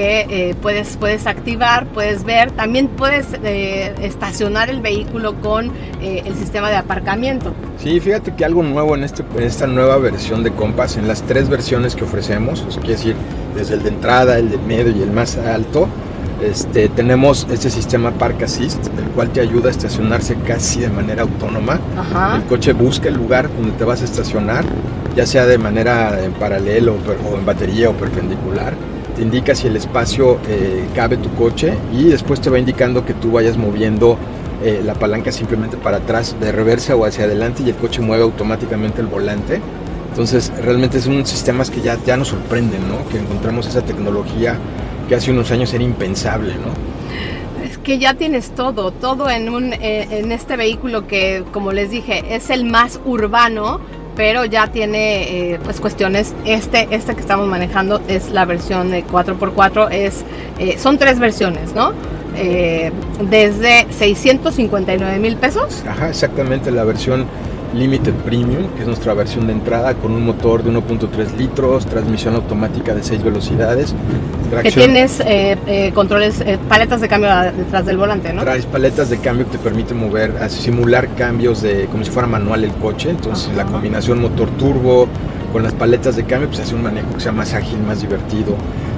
que 0.00 0.20
eh, 0.30 0.54
puedes, 0.54 0.96
puedes 0.96 1.26
activar, 1.26 1.86
puedes 1.88 2.24
ver, 2.24 2.50
también 2.52 2.88
puedes 2.88 3.26
eh, 3.44 3.94
estacionar 4.00 4.70
el 4.70 4.80
vehículo 4.80 5.38
con 5.42 5.66
eh, 6.00 6.22
el 6.24 6.34
sistema 6.36 6.70
de 6.70 6.76
aparcamiento. 6.76 7.52
Sí, 7.76 8.00
fíjate 8.00 8.34
que 8.34 8.46
algo 8.46 8.62
nuevo 8.62 8.94
en, 8.94 9.04
este, 9.04 9.22
esta 9.40 9.66
nueva 9.66 9.98
versión 9.98 10.42
de 10.42 10.52
Compass, 10.52 10.96
en 10.96 11.06
las 11.06 11.20
tres 11.24 11.50
versiones 11.50 11.96
que 11.96 12.04
ofrecemos, 12.04 12.62
o 12.62 12.70
sea, 12.70 12.80
quiere 12.80 12.96
decir, 12.96 13.14
desde 13.54 13.74
el 13.74 13.82
de 13.82 13.90
entrada, 13.90 14.38
el 14.38 14.48
de 14.48 14.56
medio 14.56 14.90
y 14.90 15.02
el 15.02 15.10
más 15.10 15.36
alto, 15.36 15.86
este, 16.42 16.88
tenemos 16.88 17.46
este 17.50 17.68
sistema 17.68 18.10
Park 18.10 18.44
Assist, 18.44 18.86
el 18.96 19.04
cual 19.14 19.28
te 19.28 19.42
ayuda 19.42 19.68
a 19.68 19.70
estacionarse 19.70 20.34
casi 20.46 20.80
de 20.80 20.88
manera 20.88 21.24
autónoma. 21.24 21.78
Ajá. 21.98 22.36
El 22.36 22.44
coche 22.44 22.72
busca 22.72 23.08
el 23.08 23.16
lugar 23.16 23.50
donde 23.54 23.72
te 23.72 23.84
vas 23.84 24.00
a 24.00 24.06
estacionar, 24.06 24.64
ya 25.14 25.26
sea 25.26 25.44
de 25.44 25.58
manera 25.58 26.24
en 26.24 26.32
paralelo 26.32 26.96
o 27.30 27.36
en 27.36 27.44
batería 27.44 27.90
o 27.90 27.92
perpendicular. 27.92 28.72
Te 29.14 29.22
indica 29.22 29.54
si 29.54 29.66
el 29.66 29.76
espacio 29.76 30.38
eh, 30.48 30.86
cabe 30.94 31.16
tu 31.16 31.30
coche 31.34 31.74
y 31.92 32.04
después 32.04 32.40
te 32.40 32.50
va 32.50 32.58
indicando 32.58 33.04
que 33.04 33.14
tú 33.14 33.32
vayas 33.32 33.56
moviendo 33.56 34.18
eh, 34.62 34.82
la 34.84 34.94
palanca 34.94 35.32
simplemente 35.32 35.76
para 35.76 35.98
atrás, 35.98 36.36
de 36.38 36.52
reversa 36.52 36.94
o 36.94 37.04
hacia 37.04 37.24
adelante 37.24 37.62
y 37.62 37.70
el 37.70 37.76
coche 37.76 38.02
mueve 38.02 38.22
automáticamente 38.24 39.00
el 39.00 39.06
volante. 39.06 39.60
Entonces 40.10 40.52
realmente 40.62 41.00
son 41.00 41.24
sistemas 41.24 41.70
que 41.70 41.80
ya, 41.80 41.98
ya 42.04 42.16
nos 42.16 42.28
sorprenden, 42.28 42.86
¿no? 42.88 43.08
Que 43.08 43.18
encontramos 43.18 43.66
esa 43.66 43.82
tecnología 43.82 44.58
que 45.08 45.14
hace 45.14 45.30
unos 45.30 45.50
años 45.50 45.72
era 45.72 45.82
impensable, 45.82 46.54
¿no? 46.54 47.64
Es 47.64 47.78
que 47.78 47.98
ya 47.98 48.14
tienes 48.14 48.50
todo, 48.50 48.90
todo 48.90 49.30
en, 49.30 49.48
un, 49.48 49.72
eh, 49.72 50.08
en 50.10 50.32
este 50.32 50.56
vehículo 50.56 51.06
que, 51.06 51.44
como 51.52 51.72
les 51.72 51.90
dije, 51.90 52.34
es 52.34 52.50
el 52.50 52.64
más 52.64 53.00
urbano, 53.04 53.80
pero 54.20 54.44
ya 54.44 54.66
tiene 54.66 55.54
eh, 55.54 55.58
pues 55.64 55.80
cuestiones. 55.80 56.34
Este, 56.44 56.86
este 56.90 57.14
que 57.14 57.22
estamos 57.22 57.48
manejando 57.48 58.02
es 58.06 58.28
la 58.28 58.44
versión 58.44 58.90
de 58.90 59.02
4x4, 59.02 59.90
es, 59.90 60.26
eh, 60.58 60.76
son 60.78 60.98
tres 60.98 61.18
versiones, 61.18 61.74
¿no? 61.74 61.94
Eh, 62.36 62.92
desde 63.30 63.86
659 63.90 65.18
mil 65.20 65.36
pesos. 65.36 65.82
Ajá, 65.88 66.10
exactamente, 66.10 66.70
la 66.70 66.84
versión 66.84 67.24
Limited 67.74 68.14
Premium, 68.24 68.68
que 68.74 68.82
es 68.82 68.86
nuestra 68.86 69.14
versión 69.14 69.46
de 69.46 69.52
entrada 69.52 69.94
con 69.94 70.12
un 70.12 70.24
motor 70.24 70.62
de 70.62 70.70
1.3 70.70 71.36
litros, 71.36 71.86
transmisión 71.86 72.34
automática 72.34 72.94
de 72.94 73.02
6 73.02 73.22
velocidades. 73.22 73.94
Que 74.62 74.72
tienes 74.72 75.20
eh, 75.20 75.56
eh, 75.66 75.92
controles, 75.94 76.40
eh, 76.40 76.58
paletas 76.68 77.00
de 77.00 77.08
cambio 77.08 77.30
detrás 77.56 77.86
del 77.86 77.96
volante, 77.96 78.32
¿no? 78.32 78.42
Traes 78.42 78.66
paletas 78.66 79.08
de 79.10 79.18
cambio 79.18 79.46
que 79.46 79.52
te 79.52 79.58
permiten 79.58 79.98
mover, 79.98 80.32
simular 80.50 81.14
cambios 81.14 81.62
de 81.62 81.86
como 81.86 82.04
si 82.04 82.10
fuera 82.10 82.26
manual 82.26 82.64
el 82.64 82.72
coche. 82.72 83.10
Entonces 83.10 83.48
Ajá. 83.48 83.58
la 83.58 83.66
combinación 83.66 84.20
motor 84.20 84.50
turbo 84.50 85.06
con 85.52 85.62
las 85.62 85.72
paletas 85.72 86.16
de 86.16 86.24
cambio 86.24 86.48
pues 86.48 86.60
hace 86.60 86.74
un 86.74 86.82
manejo 86.82 87.14
que 87.14 87.20
sea 87.20 87.32
más 87.32 87.54
ágil, 87.54 87.78
más 87.80 88.00
divertido. 88.00 88.56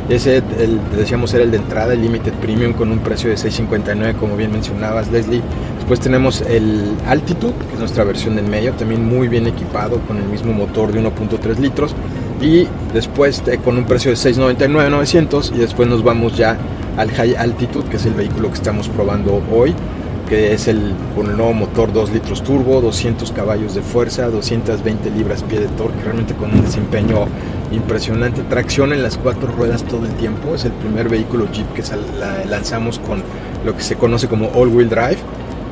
Ese, 0.08 0.38
el, 0.58 0.80
decíamos, 0.96 1.32
era 1.32 1.44
el 1.44 1.50
de 1.50 1.58
entrada, 1.58 1.94
el 1.94 2.02
Limited 2.02 2.32
Premium 2.34 2.72
con 2.72 2.90
un 2.90 2.98
precio 2.98 3.30
de 3.30 3.36
6.59, 3.36 4.16
como 4.16 4.36
bien 4.36 4.50
mencionabas, 4.50 5.10
Leslie. 5.10 5.42
Después 5.82 5.98
tenemos 5.98 6.42
el 6.42 6.94
Altitude, 7.08 7.54
que 7.66 7.72
es 7.72 7.80
nuestra 7.80 8.04
versión 8.04 8.36
del 8.36 8.46
medio, 8.46 8.72
también 8.74 9.04
muy 9.04 9.26
bien 9.26 9.48
equipado 9.48 9.98
con 10.06 10.16
el 10.16 10.22
mismo 10.26 10.52
motor 10.52 10.92
de 10.92 11.02
1.3 11.02 11.58
litros. 11.58 11.92
Y 12.40 12.68
después 12.94 13.42
eh, 13.48 13.58
con 13.58 13.76
un 13.76 13.84
precio 13.84 14.12
de 14.12 14.16
6.99.900 14.16 15.52
y 15.52 15.58
después 15.58 15.88
nos 15.88 16.04
vamos 16.04 16.36
ya 16.36 16.56
al 16.96 17.10
High 17.10 17.34
Altitude, 17.34 17.90
que 17.90 17.96
es 17.96 18.06
el 18.06 18.14
vehículo 18.14 18.50
que 18.50 18.54
estamos 18.54 18.88
probando 18.88 19.42
hoy 19.52 19.74
que 20.28 20.54
es 20.54 20.68
el 20.68 20.94
con 21.16 21.28
el 21.28 21.36
nuevo 21.36 21.52
motor 21.52 21.92
2 21.92 22.12
litros 22.12 22.42
turbo, 22.42 22.80
200 22.80 23.32
caballos 23.32 23.74
de 23.74 23.82
fuerza, 23.82 24.30
220 24.30 25.10
libras 25.10 25.42
pie 25.42 25.58
de 25.58 25.66
torque, 25.66 26.00
realmente 26.04 26.32
con 26.34 26.54
un 26.54 26.64
desempeño 26.64 27.26
impresionante, 27.72 28.42
tracción 28.44 28.92
en 28.92 29.02
las 29.02 29.18
cuatro 29.18 29.48
ruedas 29.48 29.82
todo 29.82 30.06
el 30.06 30.12
tiempo, 30.14 30.54
es 30.54 30.64
el 30.64 30.72
primer 30.72 31.08
vehículo 31.08 31.50
Jeep 31.52 31.70
que 31.74 31.82
lanzamos 32.48 32.98
con 33.00 33.22
lo 33.66 33.76
que 33.76 33.82
se 33.82 33.96
conoce 33.96 34.28
como 34.28 34.48
all-wheel 34.54 34.88
drive 34.88 35.18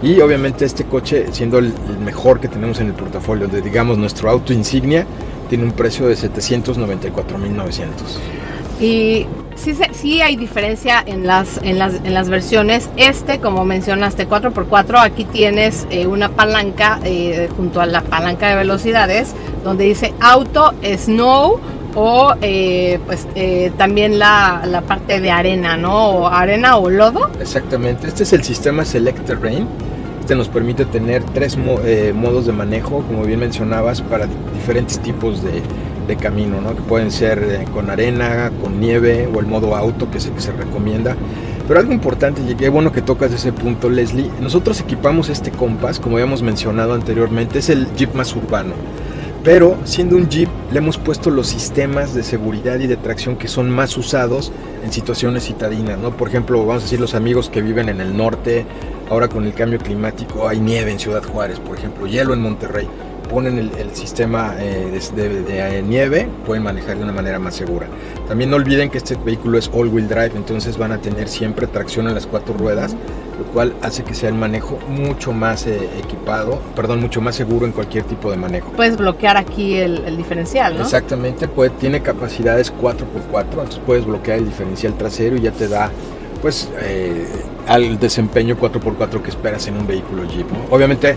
y 0.02 0.21
obviamente 0.21 0.64
este 0.64 0.85
coche 0.85 1.26
siendo 1.33 1.59
el 1.59 1.73
mejor 2.02 2.40
que 2.40 2.49
tenemos 2.49 2.80
en 2.80 2.88
el 2.88 2.95
portafolio, 2.95 3.49
de 3.49 3.61
digamos 3.61 3.99
nuestro 3.99 4.30
auto 4.30 4.52
insignia, 4.52 5.07
tiene 5.49 5.64
un 5.64 5.73
precio 5.73 6.07
de 6.07 6.14
794.900. 6.14 7.85
Y 8.80 9.26
sí, 9.57 9.76
sí 9.92 10.23
hay 10.23 10.37
diferencia 10.37 11.02
en 11.04 11.26
las, 11.26 11.59
en, 11.62 11.78
las, 11.78 11.95
en 11.97 12.14
las 12.14 12.30
versiones. 12.30 12.88
Este, 12.97 13.40
como 13.40 13.64
mencionaste, 13.66 14.26
4x4, 14.26 15.00
aquí 15.00 15.25
tienes 15.25 15.87
eh, 15.90 16.07
una 16.07 16.30
palanca 16.30 16.99
eh, 17.04 17.49
junto 17.57 17.80
a 17.80 17.87
la 17.87 18.00
palanca 18.00 18.49
de 18.49 18.57
velocidades 18.57 19.35
donde 19.62 19.85
dice 19.85 20.14
auto, 20.21 20.73
snow 20.97 21.61
o 21.95 22.35
eh, 22.40 22.99
pues 23.07 23.26
eh, 23.35 23.73
también 23.76 24.19
la, 24.19 24.62
la, 24.66 24.83
parte 24.83 25.21
de 25.21 25.30
arena, 25.30 25.76
¿no? 25.76 26.11
O 26.11 26.26
arena 26.26 26.76
o 26.76 26.88
lodo. 26.88 27.30
Exactamente, 27.40 28.07
este 28.07 28.23
es 28.23 28.33
el 28.33 28.45
sistema 28.45 28.85
Select 28.85 29.25
Terrain. 29.26 29.66
Este 30.31 30.39
nos 30.39 30.49
permite 30.49 30.85
tener 30.85 31.25
tres 31.25 31.57
mo 31.57 31.81
eh, 31.85 32.13
modos 32.15 32.47
de 32.47 32.53
manejo, 32.53 33.03
como 33.03 33.25
bien 33.25 33.41
mencionabas, 33.41 34.01
para 34.01 34.29
diferentes 34.55 35.01
tipos 35.01 35.43
de, 35.43 35.61
de 36.07 36.17
camino, 36.17 36.61
¿no? 36.61 36.77
que 36.77 36.83
pueden 36.83 37.11
ser 37.11 37.43
eh, 37.43 37.65
con 37.75 37.91
arena, 37.91 38.53
con 38.63 38.79
nieve 38.79 39.29
o 39.35 39.41
el 39.41 39.47
modo 39.47 39.75
auto 39.75 40.09
que 40.09 40.21
se, 40.21 40.31
que 40.31 40.41
se 40.41 40.53
recomienda. 40.53 41.17
Pero 41.67 41.81
algo 41.81 41.93
importante, 41.93 42.43
y 42.49 42.55
qué 42.55 42.69
bueno 42.69 42.93
que 42.93 43.03
tocas 43.03 43.33
ese 43.33 43.53
punto, 43.53 43.91
Leslie, 43.91 44.31
nosotros 44.41 44.79
equipamos 44.81 45.31
este 45.31 45.51
Compass, 45.51 45.99
como 45.99 46.15
habíamos 46.15 46.43
mencionado 46.43 46.95
anteriormente, 46.95 47.59
es 47.59 47.69
el 47.69 47.93
Jeep 47.97 48.15
más 48.15 48.37
urbano. 48.37 48.75
Pero 49.43 49.79
siendo 49.83 50.17
un 50.17 50.29
Jeep, 50.29 50.49
le 50.71 50.79
hemos 50.79 50.97
puesto 50.97 51.31
los 51.31 51.49
sistemas 51.49 52.15
de 52.15 52.23
seguridad 52.23 52.79
y 52.79 52.87
de 52.87 52.97
tracción 52.97 53.35
que 53.35 53.49
son 53.49 53.69
más 53.69 53.97
usados 53.97 54.53
en 54.85 54.93
situaciones 54.93 55.47
citadinas, 55.47 55.99
¿no? 55.99 56.11
Por 56.13 56.29
ejemplo, 56.29 56.59
vamos 56.61 56.83
a 56.83 56.85
decir 56.85 57.01
los 57.01 57.15
amigos 57.15 57.49
que 57.49 57.63
viven 57.63 57.89
en 57.89 58.01
el 58.01 58.17
norte, 58.17 58.67
ahora 59.11 59.29
con 59.29 59.45
el 59.45 59.52
cambio 59.52 59.79
climático 59.79 60.49
hay 60.49 60.61
nieve 60.61 60.90
en 60.90 60.99
Ciudad 60.99 61.23
Juárez, 61.23 61.61
por 61.61 61.76
ejemplo, 61.76 62.07
hielo 62.07 62.33
en 62.33 62.40
Monterrey 62.40 62.88
ponen 63.31 63.59
el, 63.59 63.71
el 63.79 63.95
sistema 63.95 64.57
eh, 64.59 65.00
de, 65.14 65.29
de, 65.29 65.43
de, 65.45 65.83
nieve, 65.83 66.29
pueden 66.45 66.64
manejar 66.64 66.97
de 66.99 67.05
una 67.05 67.12
manera 67.12 67.38
más 67.38 67.55
segura. 67.55 67.87
También 68.26 68.50
no 68.50 68.57
olviden 68.57 68.90
que 68.90 68.99
este 68.99 69.14
vehículo 69.14 69.57
es 69.57 69.71
all-wheel 69.73 70.09
drive, 70.09 70.33
entonces 70.35 70.76
van 70.76 70.90
a 70.90 71.00
tener 71.00 71.29
siempre 71.29 71.69
tracción 71.69 72.09
en 72.09 72.14
las 72.14 72.26
cuatro 72.26 72.55
ruedas, 72.55 72.97
lo 73.38 73.45
cual 73.52 73.73
hace 73.83 74.02
que 74.02 74.14
sea 74.14 74.29
el 74.29 74.35
manejo 74.35 74.79
mucho 74.88 75.33
más 75.33 75.67
eh, 75.67 75.88
equipado, 76.02 76.61
perdón, 76.75 77.00
mucho 77.00 77.21
más 77.21 77.37
seguro 77.37 77.67
en 77.67 77.73
cualquier 77.73 78.02
tipo 78.05 78.31
de 78.33 78.37
manejo. 78.37 78.73
Puedes 78.73 78.97
bloquear 78.97 79.37
aquí 79.37 79.76
el, 79.76 80.05
el 80.05 80.17
diferencial, 80.17 80.76
¿no? 80.76 80.83
Exactamente, 80.83 81.47
puede, 81.47 81.71
tiene 81.71 82.02
capacidades 82.02 82.75
4x4, 82.75 83.45
entonces 83.45 83.81
puedes 83.87 84.05
bloquear 84.05 84.38
el 84.38 84.47
diferencial 84.47 84.95
trasero 84.95 85.37
y 85.37 85.43
ya 85.43 85.52
te 85.52 85.69
da 85.69 85.90
pues 86.43 86.71
eh, 86.81 87.26
al 87.67 87.99
desempeño 87.99 88.57
4x4 88.57 89.23
que 89.23 89.31
esperas 89.31 89.67
en 89.67 89.76
un 89.76 89.87
vehículo 89.87 90.25
Jeep. 90.25 90.50
¿no? 90.50 90.75
Obviamente 90.75 91.17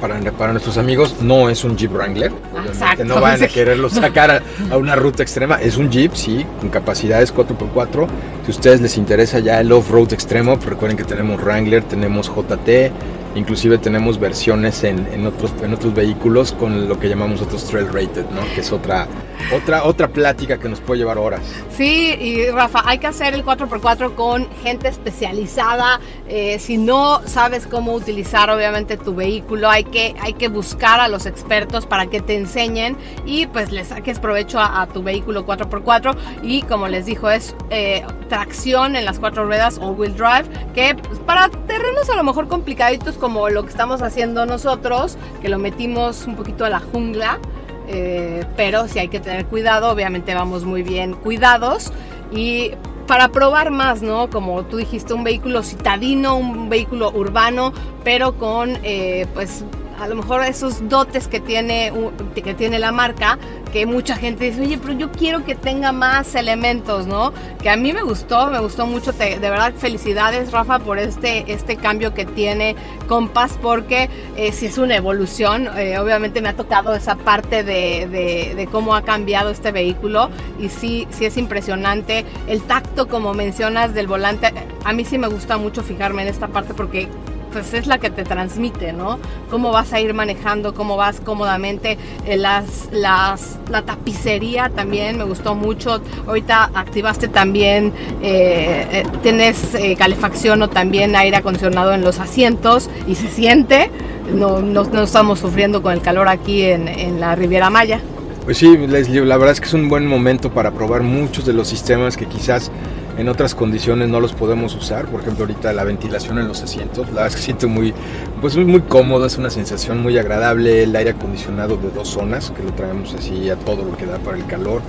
para, 0.00 0.20
para, 0.32 0.52
nuestros 0.52 0.76
amigos 0.78 1.16
no 1.20 1.48
es 1.48 1.64
un 1.64 1.76
Jeep 1.76 1.92
Wrangler. 1.92 2.32
Exacto. 2.66 3.04
No 3.04 3.20
van 3.20 3.42
a 3.42 3.48
quererlo 3.48 3.88
sacar 3.88 4.30
a, 4.30 4.42
a, 4.70 4.76
una 4.76 4.94
ruta 4.94 5.22
extrema. 5.22 5.56
Es 5.56 5.76
un 5.76 5.90
Jeep, 5.90 6.14
sí, 6.14 6.44
con 6.60 6.68
capacidades 6.68 7.34
4x4. 7.34 8.06
Si 8.44 8.52
a 8.52 8.54
ustedes 8.54 8.80
les 8.80 8.96
interesa 8.96 9.38
ya 9.38 9.60
el 9.60 9.72
off-road 9.72 10.12
extremo, 10.12 10.56
pues 10.56 10.68
recuerden 10.68 10.96
que 10.96 11.04
tenemos 11.04 11.42
Wrangler, 11.42 11.82
tenemos 11.84 12.28
JT, 12.28 12.92
inclusive 13.36 13.78
tenemos 13.78 14.18
versiones 14.18 14.82
en, 14.82 15.06
en, 15.12 15.26
otros, 15.26 15.52
en 15.62 15.72
otros 15.74 15.94
vehículos 15.94 16.52
con 16.52 16.88
lo 16.88 16.98
que 16.98 17.08
llamamos 17.08 17.42
otros 17.42 17.64
trail 17.64 17.86
rated, 17.86 18.24
¿no? 18.30 18.42
Que 18.54 18.62
es 18.62 18.72
otra, 18.72 19.06
otra, 19.54 19.84
otra 19.84 20.08
plática 20.08 20.58
que 20.58 20.68
nos 20.68 20.80
puede 20.80 21.00
llevar 21.00 21.18
horas. 21.18 21.42
Sí, 21.76 22.16
y 22.18 22.50
Rafa, 22.50 22.82
hay 22.84 22.98
que 22.98 23.06
hacer 23.06 23.34
el 23.34 23.44
4x4 23.44 24.14
con 24.14 24.48
gente 24.62 24.88
especializada. 24.88 26.00
Eh, 26.28 26.58
si 26.58 26.78
no 26.78 27.20
sabes 27.26 27.66
cómo 27.66 27.92
utilizar 27.92 28.50
obviamente 28.50 28.96
tu 28.96 29.14
vehículo, 29.14 29.68
hay 29.68 29.84
que, 29.84 30.14
hay 30.20 30.32
que 30.32 30.48
buscar 30.48 31.00
a 31.00 31.08
los 31.08 31.26
expertos 31.26 31.86
para 31.86 32.06
que 32.06 32.20
te 32.20 32.36
enseñen 32.36 32.96
y 33.26 33.46
pues 33.46 33.70
le 33.70 33.84
saques 33.84 34.18
provecho 34.18 34.58
a, 34.58 34.82
a 34.82 34.86
tu 34.86 35.02
vehículo 35.02 35.46
4x4. 35.46 36.16
Y 36.42 36.62
como 36.62 36.88
les 36.88 37.06
dijo, 37.06 37.30
es 37.30 37.54
eh, 37.70 38.04
tracción 38.28 38.96
en 38.96 39.04
las 39.04 39.18
cuatro 39.18 39.44
ruedas, 39.44 39.78
all-wheel 39.78 40.16
drive, 40.16 40.44
que 40.74 40.94
pues, 40.94 41.18
para 41.20 41.48
terrenos 41.48 42.08
a 42.10 42.16
lo 42.16 42.24
mejor 42.24 42.48
complicaditos 42.48 43.16
como 43.26 43.48
lo 43.48 43.64
que 43.64 43.70
estamos 43.70 44.02
haciendo 44.02 44.46
nosotros, 44.46 45.18
que 45.42 45.48
lo 45.48 45.58
metimos 45.58 46.28
un 46.28 46.36
poquito 46.36 46.64
a 46.64 46.70
la 46.70 46.78
jungla. 46.78 47.40
Eh, 47.88 48.44
pero 48.56 48.86
sí 48.86 49.00
hay 49.00 49.08
que 49.08 49.18
tener 49.18 49.46
cuidado, 49.46 49.90
obviamente 49.90 50.32
vamos 50.32 50.64
muy 50.64 50.84
bien 50.84 51.14
cuidados 51.14 51.92
y 52.32 52.70
para 53.08 53.28
probar 53.30 53.72
más, 53.72 54.00
¿no? 54.00 54.30
Como 54.30 54.64
tú 54.64 54.76
dijiste, 54.76 55.12
un 55.12 55.24
vehículo 55.24 55.64
citadino, 55.64 56.36
un 56.36 56.68
vehículo 56.68 57.10
urbano, 57.10 57.72
pero 58.04 58.38
con 58.38 58.78
eh, 58.84 59.26
pues 59.34 59.64
a 59.98 60.08
lo 60.08 60.16
mejor 60.16 60.42
esos 60.44 60.88
dotes 60.88 61.28
que 61.28 61.40
tiene, 61.40 61.92
que 62.34 62.54
tiene 62.54 62.78
la 62.78 62.92
marca, 62.92 63.38
que 63.72 63.86
mucha 63.86 64.16
gente 64.16 64.44
dice, 64.44 64.60
oye, 64.60 64.78
pero 64.78 64.92
yo 64.94 65.12
quiero 65.12 65.44
que 65.44 65.54
tenga 65.54 65.92
más 65.92 66.34
elementos, 66.34 67.06
¿no? 67.06 67.32
Que 67.62 67.70
a 67.70 67.76
mí 67.76 67.92
me 67.92 68.02
gustó, 68.02 68.48
me 68.50 68.60
gustó 68.60 68.86
mucho, 68.86 69.12
de 69.12 69.38
verdad 69.38 69.74
felicidades 69.76 70.52
Rafa 70.52 70.78
por 70.78 70.98
este, 70.98 71.50
este 71.52 71.76
cambio 71.76 72.14
que 72.14 72.24
tiene 72.24 72.76
Compass, 73.08 73.58
porque 73.60 74.08
eh, 74.36 74.52
si 74.52 74.66
es 74.66 74.78
una 74.78 74.96
evolución, 74.96 75.68
eh, 75.76 75.98
obviamente 75.98 76.40
me 76.40 76.48
ha 76.48 76.56
tocado 76.56 76.94
esa 76.94 77.16
parte 77.16 77.62
de, 77.64 78.06
de, 78.08 78.54
de, 78.54 78.66
cómo 78.66 78.94
ha 78.94 79.02
cambiado 79.02 79.50
este 79.50 79.72
vehículo 79.72 80.30
y 80.58 80.68
sí, 80.68 81.06
sí 81.10 81.24
es 81.24 81.36
impresionante. 81.36 82.24
El 82.46 82.62
tacto, 82.62 83.08
como 83.08 83.34
mencionas, 83.34 83.94
del 83.94 84.06
volante, 84.06 84.52
a 84.84 84.92
mí 84.92 85.04
sí 85.04 85.18
me 85.18 85.28
gusta 85.28 85.56
mucho 85.56 85.82
fijarme 85.82 86.22
en 86.22 86.28
esta 86.28 86.48
parte 86.48 86.74
porque 86.74 87.08
pues 87.52 87.74
es 87.74 87.86
la 87.86 87.98
que 87.98 88.10
te 88.10 88.24
transmite, 88.24 88.92
¿no? 88.92 89.18
Cómo 89.50 89.72
vas 89.72 89.92
a 89.92 90.00
ir 90.00 90.12
manejando, 90.14 90.74
cómo 90.74 90.96
vas 90.96 91.20
cómodamente. 91.20 91.98
Eh, 92.26 92.36
las, 92.36 92.88
las, 92.92 93.58
la 93.70 93.82
tapicería 93.82 94.70
también 94.74 95.18
me 95.18 95.24
gustó 95.24 95.54
mucho. 95.54 96.00
Ahorita 96.26 96.70
activaste 96.74 97.28
también, 97.28 97.92
eh, 98.22 98.86
eh, 98.92 99.02
tienes 99.22 99.76
calefacción 99.98 100.62
o 100.62 100.68
también 100.68 101.16
aire 101.16 101.36
acondicionado 101.36 101.92
en 101.94 102.02
los 102.02 102.18
asientos 102.18 102.90
y 103.06 103.14
se 103.14 103.28
siente. 103.28 103.90
No, 104.32 104.60
no, 104.60 104.84
no 104.84 105.02
estamos 105.04 105.38
sufriendo 105.38 105.82
con 105.82 105.92
el 105.92 106.00
calor 106.00 106.28
aquí 106.28 106.64
en, 106.64 106.88
en 106.88 107.20
la 107.20 107.36
Riviera 107.36 107.70
Maya. 107.70 108.00
Pues 108.44 108.58
sí, 108.58 108.76
Leslie, 108.76 109.24
la 109.24 109.36
verdad 109.36 109.52
es 109.52 109.60
que 109.60 109.66
es 109.66 109.74
un 109.74 109.88
buen 109.88 110.06
momento 110.06 110.52
para 110.52 110.70
probar 110.70 111.02
muchos 111.02 111.44
de 111.44 111.52
los 111.52 111.66
sistemas 111.66 112.16
que 112.16 112.26
quizás 112.26 112.70
en 113.18 113.28
otras 113.28 113.54
condiciones 113.54 114.08
no 114.08 114.20
los 114.20 114.32
podemos 114.32 114.74
usar. 114.74 115.06
Por 115.06 115.20
ejemplo, 115.20 115.44
ahorita 115.44 115.72
la 115.72 115.84
ventilación 115.84 116.38
en 116.38 116.48
los 116.48 116.62
asientos, 116.62 117.10
la 117.12 117.30
siento 117.30 117.68
muy, 117.68 117.94
pues 118.40 118.56
muy 118.56 118.80
cómodo, 118.82 119.26
es 119.26 119.38
una 119.38 119.50
sensación 119.50 120.02
muy 120.02 120.18
agradable. 120.18 120.82
El 120.82 120.94
aire 120.94 121.10
acondicionado 121.10 121.76
de 121.76 121.90
dos 121.90 122.08
zonas, 122.08 122.52
que 122.56 122.62
lo 122.62 122.72
traemos 122.72 123.14
así 123.14 123.48
a 123.50 123.56
todo 123.56 123.84
lo 123.84 123.96
que 123.96 124.06
da 124.06 124.18
para 124.18 124.36
el 124.36 124.46
calor. 124.46 124.82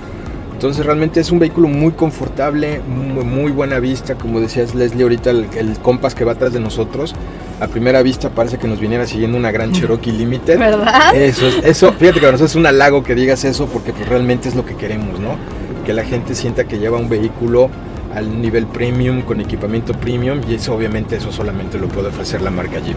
Entonces 0.52 0.84
realmente 0.84 1.20
es 1.20 1.30
un 1.30 1.38
vehículo 1.38 1.68
muy 1.68 1.92
confortable, 1.92 2.80
muy, 2.80 3.52
buena 3.52 3.78
vista, 3.78 4.16
como 4.16 4.40
decías 4.40 4.74
Leslie 4.74 5.04
ahorita 5.04 5.30
el, 5.30 5.46
el 5.56 5.78
Compass 5.78 6.16
que 6.16 6.24
va 6.24 6.32
atrás 6.32 6.52
de 6.52 6.58
nosotros, 6.58 7.14
a 7.60 7.68
primera 7.68 8.02
vista 8.02 8.30
parece 8.30 8.58
que 8.58 8.66
nos 8.66 8.80
viniera 8.80 9.06
siguiendo 9.06 9.38
una 9.38 9.52
gran 9.52 9.70
Cherokee 9.70 10.10
Limited. 10.10 10.58
¿Verdad? 10.58 11.14
Eso, 11.14 11.46
eso 11.62 11.92
fíjate 11.92 12.14
que 12.14 12.20
para 12.20 12.32
nosotros 12.32 12.50
es 12.50 12.56
un 12.56 12.66
halago 12.66 13.04
que 13.04 13.14
digas 13.14 13.44
eso 13.44 13.66
porque 13.66 13.92
pues 13.92 14.08
realmente 14.08 14.48
es 14.48 14.56
lo 14.56 14.66
que 14.66 14.74
queremos, 14.74 15.20
¿no? 15.20 15.36
Que 15.86 15.92
la 15.92 16.02
gente 16.02 16.34
sienta 16.34 16.64
que 16.64 16.80
lleva 16.80 16.98
un 16.98 17.08
vehículo 17.08 17.70
al 18.14 18.40
nivel 18.40 18.66
premium 18.66 19.22
con 19.22 19.40
equipamiento 19.40 19.92
premium 19.92 20.40
y 20.48 20.54
eso 20.54 20.74
obviamente 20.74 21.16
eso 21.16 21.30
solamente 21.30 21.78
lo 21.78 21.88
puede 21.88 22.08
ofrecer 22.08 22.42
la 22.42 22.50
marca 22.50 22.80
Jeep. 22.80 22.96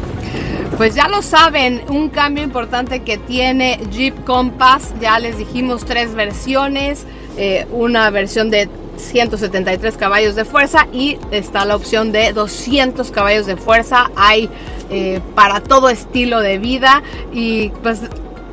Pues 0.78 0.96
ya 0.96 1.08
lo 1.08 1.22
saben, 1.22 1.82
un 1.90 2.10
cambio 2.10 2.44
importante 2.44 3.02
que 3.02 3.18
tiene 3.18 3.80
Jeep 3.92 4.24
Compass, 4.24 4.94
ya 5.00 5.20
les 5.20 5.38
dijimos 5.38 5.86
tres 5.86 6.16
versiones, 6.16 7.06
eh, 7.38 7.68
una 7.72 8.10
versión 8.10 8.50
de 8.50 8.70
173 8.98 9.98
caballos 9.98 10.36
de 10.36 10.46
fuerza 10.46 10.88
y 10.94 11.18
está 11.32 11.66
la 11.66 11.76
opción 11.76 12.12
de 12.12 12.34
200 12.34 13.12
caballos 13.12 13.46
de 13.46 13.58
fuerza. 13.58 14.12
Hay 14.16 14.50
eh, 14.90 15.22
para 15.36 15.62
todo 15.62 15.90
estilo 15.90 16.40
de 16.42 16.60
vida 16.60 17.02
y 17.34 17.70
pues 17.82 18.02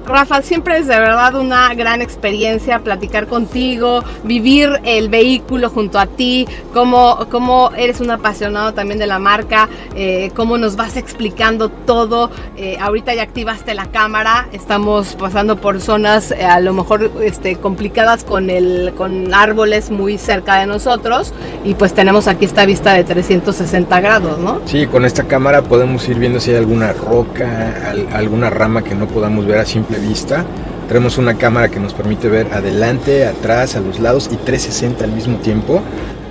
Rafa, 0.08 0.40
siempre 0.40 0.78
es 0.78 0.86
de 0.86 0.98
verdad 0.98 1.34
una 1.34 1.74
gran 1.74 2.00
experiencia 2.00 2.78
platicar 2.78 3.26
contigo, 3.26 4.02
vivir 4.24 4.80
el 4.84 5.10
vehículo 5.10 5.68
junto 5.68 5.98
a 5.98 6.06
ti, 6.06 6.48
cómo, 6.72 7.26
cómo 7.30 7.70
eres 7.76 8.00
un 8.00 8.10
apasionado 8.10 8.72
también 8.72 8.98
de 8.98 9.06
la 9.06 9.18
marca, 9.18 9.68
eh, 9.94 10.30
cómo 10.34 10.56
nos 10.56 10.76
vas 10.76 10.96
explicando 10.96 11.68
todo. 11.68 12.30
Eh, 12.56 12.78
ahorita 12.80 13.14
ya 13.14 13.22
activaste 13.22 13.74
la 13.74 13.86
cámara, 13.86 14.48
estamos 14.52 15.14
pasando 15.14 15.56
por 15.56 15.80
zonas 15.80 16.30
eh, 16.30 16.42
a 16.42 16.58
lo 16.60 16.72
mejor 16.72 17.10
este, 17.22 17.56
complicadas 17.56 18.24
con, 18.24 18.48
el, 18.48 18.94
con 18.96 19.34
árboles 19.34 19.90
muy 19.90 20.16
cerca 20.16 20.56
de 20.60 20.66
nosotros 20.66 21.34
y 21.64 21.74
pues 21.74 21.92
tenemos 21.92 22.28
aquí 22.28 22.46
esta 22.46 22.64
vista 22.64 22.94
de 22.94 23.04
360 23.04 24.00
grados, 24.00 24.38
¿no? 24.38 24.62
Sí, 24.64 24.86
con 24.86 25.04
esta 25.04 25.24
cámara 25.24 25.62
podemos 25.62 26.08
ir 26.08 26.18
viendo 26.18 26.40
si 26.40 26.50
hay 26.52 26.56
alguna 26.56 26.94
roca, 26.94 27.94
alguna 28.12 28.48
rama 28.48 28.82
que 28.82 28.94
no 28.94 29.06
podamos 29.06 29.46
ver 29.46 29.58
a 29.58 29.66
simple 29.66 29.97
vista. 29.98 30.44
Tenemos 30.88 31.18
una 31.18 31.34
cámara 31.34 31.68
que 31.68 31.80
nos 31.80 31.92
permite 31.92 32.28
ver 32.28 32.52
adelante, 32.52 33.26
atrás, 33.26 33.76
a 33.76 33.80
los 33.80 34.00
lados 34.00 34.30
y 34.32 34.36
360 34.36 35.04
al 35.04 35.12
mismo 35.12 35.38
tiempo. 35.38 35.82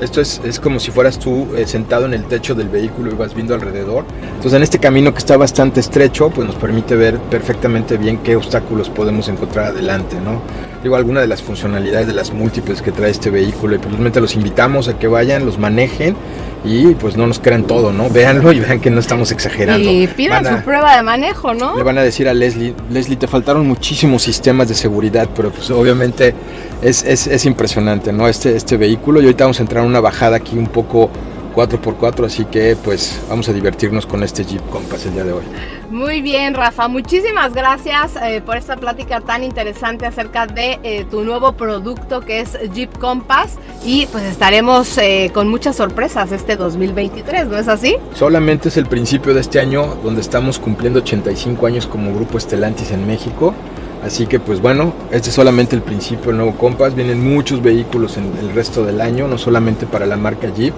Esto 0.02 0.22
es, 0.22 0.42
es 0.44 0.60
como 0.60 0.80
si 0.80 0.92
fueras 0.92 1.18
tú 1.18 1.48
eh, 1.56 1.66
sentado 1.66 2.06
en 2.06 2.14
el 2.14 2.26
techo 2.26 2.54
del 2.54 2.70
vehículo 2.70 3.12
y 3.12 3.16
vas 3.16 3.34
viendo 3.34 3.56
alrededor. 3.56 4.06
Entonces 4.22 4.54
en 4.54 4.64
este 4.64 4.80
camino 4.80 5.12
que 5.12 5.20
está 5.20 5.38
bastante 5.38 5.80
estrecho, 5.80 6.30
pues 6.30 6.48
nos 6.48 6.56
permite 6.56 6.96
ver 6.96 7.18
perfectamente 7.20 7.98
bien 7.98 8.20
qué 8.20 8.36
obstáculos 8.36 8.90
podemos 8.90 9.28
encontrar 9.28 9.68
adelante, 9.68 10.18
¿no? 10.22 10.42
Digo, 10.88 10.96
alguna 10.96 11.20
de 11.20 11.28
las 11.28 11.44
funcionalidades 11.44 12.08
de 12.08 12.14
las 12.14 12.32
múltiples 12.32 12.82
que 12.82 12.94
trae 12.94 13.12
este 13.12 13.30
vehículo 13.30 13.76
y 13.76 13.78
probablemente 13.78 14.22
los 14.22 14.36
invitamos 14.36 14.88
a 14.88 14.98
que 14.98 15.10
vayan, 15.10 15.46
los 15.46 15.58
manejen 15.58 16.16
y 16.64 16.96
pues 16.96 17.18
no 17.18 17.28
nos 17.28 17.40
crean 17.40 17.64
todo, 17.68 17.92
¿no? 17.92 18.10
Véanlo 18.10 18.54
y 18.54 18.62
vean 18.62 18.80
que 18.80 18.90
no 18.90 19.02
estamos 19.02 19.34
exagerando. 19.34 19.92
Y 19.92 20.08
pidan 20.08 20.46
su 20.46 20.64
prueba 20.64 20.96
de 20.96 21.04
manejo, 21.04 21.54
¿no? 21.54 21.76
Le 21.76 21.84
van 21.84 21.98
a 21.98 22.04
decir 22.04 22.30
a 22.30 22.34
Leslie, 22.34 22.74
Leslie, 22.90 23.18
te 23.18 23.28
faltaron 23.28 23.68
muchísimos 23.68 24.22
sistemas 24.22 24.70
de 24.70 24.76
seguridad, 24.76 25.28
pero 25.36 25.52
pues 25.52 25.70
obviamente 25.72 26.34
es, 26.82 27.04
es, 27.04 27.28
es 27.28 27.44
impresionante, 27.44 28.14
¿no? 28.14 28.30
Este, 28.30 28.56
este 28.56 28.78
vehículo 28.78 29.20
y 29.20 29.26
ahorita 29.26 29.44
vamos 29.44 29.60
a 29.60 29.64
entrar 29.64 29.84
en 29.84 29.90
una 29.90 30.00
bajada 30.00 30.38
aquí 30.38 30.58
un 30.58 30.68
poco 30.68 31.10
4x4, 31.58 32.26
así 32.26 32.46
que 32.46 32.76
pues 32.76 33.20
vamos 33.28 33.50
a 33.50 33.54
divertirnos 33.54 34.06
con 34.06 34.22
este 34.22 34.46
Jeep 34.46 34.62
Compass 34.70 35.08
el 35.08 35.14
día 35.14 35.24
de 35.24 35.34
hoy. 35.34 35.42
Muy 35.90 36.22
bien, 36.22 36.54
Rafa, 36.54 36.88
muchísimas 36.88 37.54
gracias 37.56 38.16
eh, 38.22 38.42
por 38.46 38.58
esta 38.58 38.76
plática 38.78 39.22
tan 39.22 39.44
interesante 39.44 40.06
acerca 40.06 40.46
de 40.46 40.80
eh, 40.84 41.06
tu 41.10 41.24
nuevo 41.24 41.54
producto 41.54 42.22
que 42.22 42.42
es 42.42 42.60
Jeep 42.76 42.96
Compass 43.00 43.56
y 43.84 44.06
pues 44.08 44.24
estaremos 44.26 45.00
eh, 45.00 45.32
con 45.34 45.48
muchas 45.48 45.76
sorpresas 45.76 46.32
este 46.32 46.58
2023, 46.58 47.48
¿no 47.48 47.58
es 47.58 47.68
así? 47.68 47.96
Solamente 48.14 48.70
es 48.70 48.78
el 48.78 48.86
principio 48.86 49.34
de 49.34 49.42
este 49.42 49.60
año 49.60 49.96
donde 50.04 50.22
estamos 50.22 50.60
cumpliendo 50.60 51.00
85 51.00 51.66
años 51.66 51.88
como 51.88 52.14
Grupo 52.14 52.38
Estelantis 52.38 52.92
en 52.92 53.08
México. 53.08 53.56
Así 54.04 54.28
que 54.28 54.40
pues 54.40 54.62
bueno, 54.62 54.94
este 55.10 55.30
es 55.30 55.36
solamente 55.36 55.76
el 55.76 55.82
principio 55.82 56.28
del 56.28 56.38
nuevo 56.38 56.56
Compass. 56.56 56.94
Vienen 56.94 57.34
muchos 57.34 57.64
vehículos 57.64 58.18
en 58.18 58.32
el 58.38 58.54
resto 58.54 58.86
del 58.86 59.02
año, 59.02 59.28
no 59.28 59.40
solamente 59.40 59.88
para 59.88 60.06
la 60.06 60.18
marca 60.18 60.54
Jeep, 60.54 60.74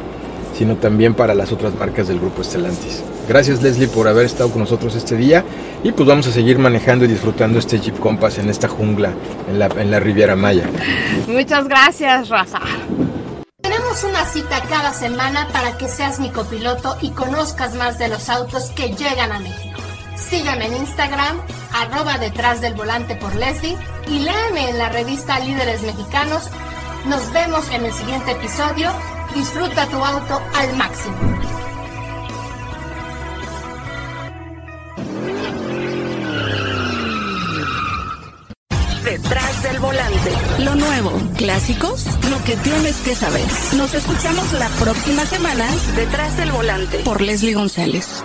sino 0.59 0.75
también 0.75 1.13
para 1.13 1.33
las 1.33 1.53
otras 1.53 1.73
marcas 1.75 2.09
del 2.09 2.19
grupo 2.19 2.41
Estelantis. 2.41 3.01
Gracias 3.29 3.63
Leslie 3.63 3.87
por 3.87 4.09
haber 4.09 4.25
estado 4.25 4.51
con 4.51 4.59
nosotros 4.59 4.93
este 4.93 5.15
día 5.15 5.45
y 5.83 5.93
pues 5.93 6.05
vamos 6.05 6.27
a 6.27 6.33
seguir 6.33 6.59
manejando 6.59 7.05
y 7.05 7.07
disfrutando 7.07 7.59
este 7.59 7.79
Jeep 7.79 7.97
Compass 7.97 8.39
en 8.39 8.49
esta 8.49 8.67
jungla, 8.67 9.13
en 9.49 9.57
la, 9.57 9.67
en 9.67 9.89
la 9.89 10.01
Riviera 10.01 10.35
Maya. 10.35 10.65
Muchas 11.29 11.65
gracias 11.69 12.27
Raza. 12.27 12.59
Tenemos 13.61 14.03
una 14.03 14.25
cita 14.25 14.61
cada 14.69 14.91
semana 14.91 15.47
para 15.53 15.77
que 15.77 15.87
seas 15.87 16.19
mi 16.19 16.29
copiloto 16.29 16.97
y 17.01 17.11
conozcas 17.11 17.73
más 17.75 17.97
de 17.97 18.09
los 18.09 18.27
autos 18.27 18.71
que 18.71 18.89
llegan 18.89 19.31
a 19.31 19.39
México. 19.39 19.79
Síganme 20.17 20.65
en 20.65 20.75
Instagram, 20.75 21.39
arroba 21.71 22.17
detrás 22.17 22.59
del 22.59 22.73
volante 22.73 23.15
por 23.15 23.33
Leslie 23.33 23.77
y 24.07 24.19
léeme 24.19 24.71
en 24.71 24.77
la 24.77 24.89
revista 24.89 25.39
Líderes 25.39 25.83
Mexicanos. 25.83 26.49
Nos 27.05 27.31
vemos 27.31 27.69
en 27.71 27.85
el 27.85 27.93
siguiente 27.93 28.31
episodio 28.31 28.91
Disfruta 29.33 29.85
tu 29.87 30.03
auto 30.03 30.41
al 30.55 30.75
máximo. 30.75 31.15
Detrás 39.03 39.63
del 39.63 39.79
volante. 39.79 40.31
Lo 40.59 40.75
nuevo, 40.75 41.11
clásicos, 41.37 42.05
lo 42.29 42.43
que 42.43 42.55
tienes 42.57 42.97
que 42.97 43.15
saber. 43.15 43.45
Nos 43.75 43.93
escuchamos 43.93 44.51
la 44.53 44.67
próxima 44.69 45.25
semana 45.25 45.67
detrás 45.95 46.35
del 46.37 46.51
volante 46.51 46.99
por 46.99 47.21
Leslie 47.21 47.53
González. 47.53 48.23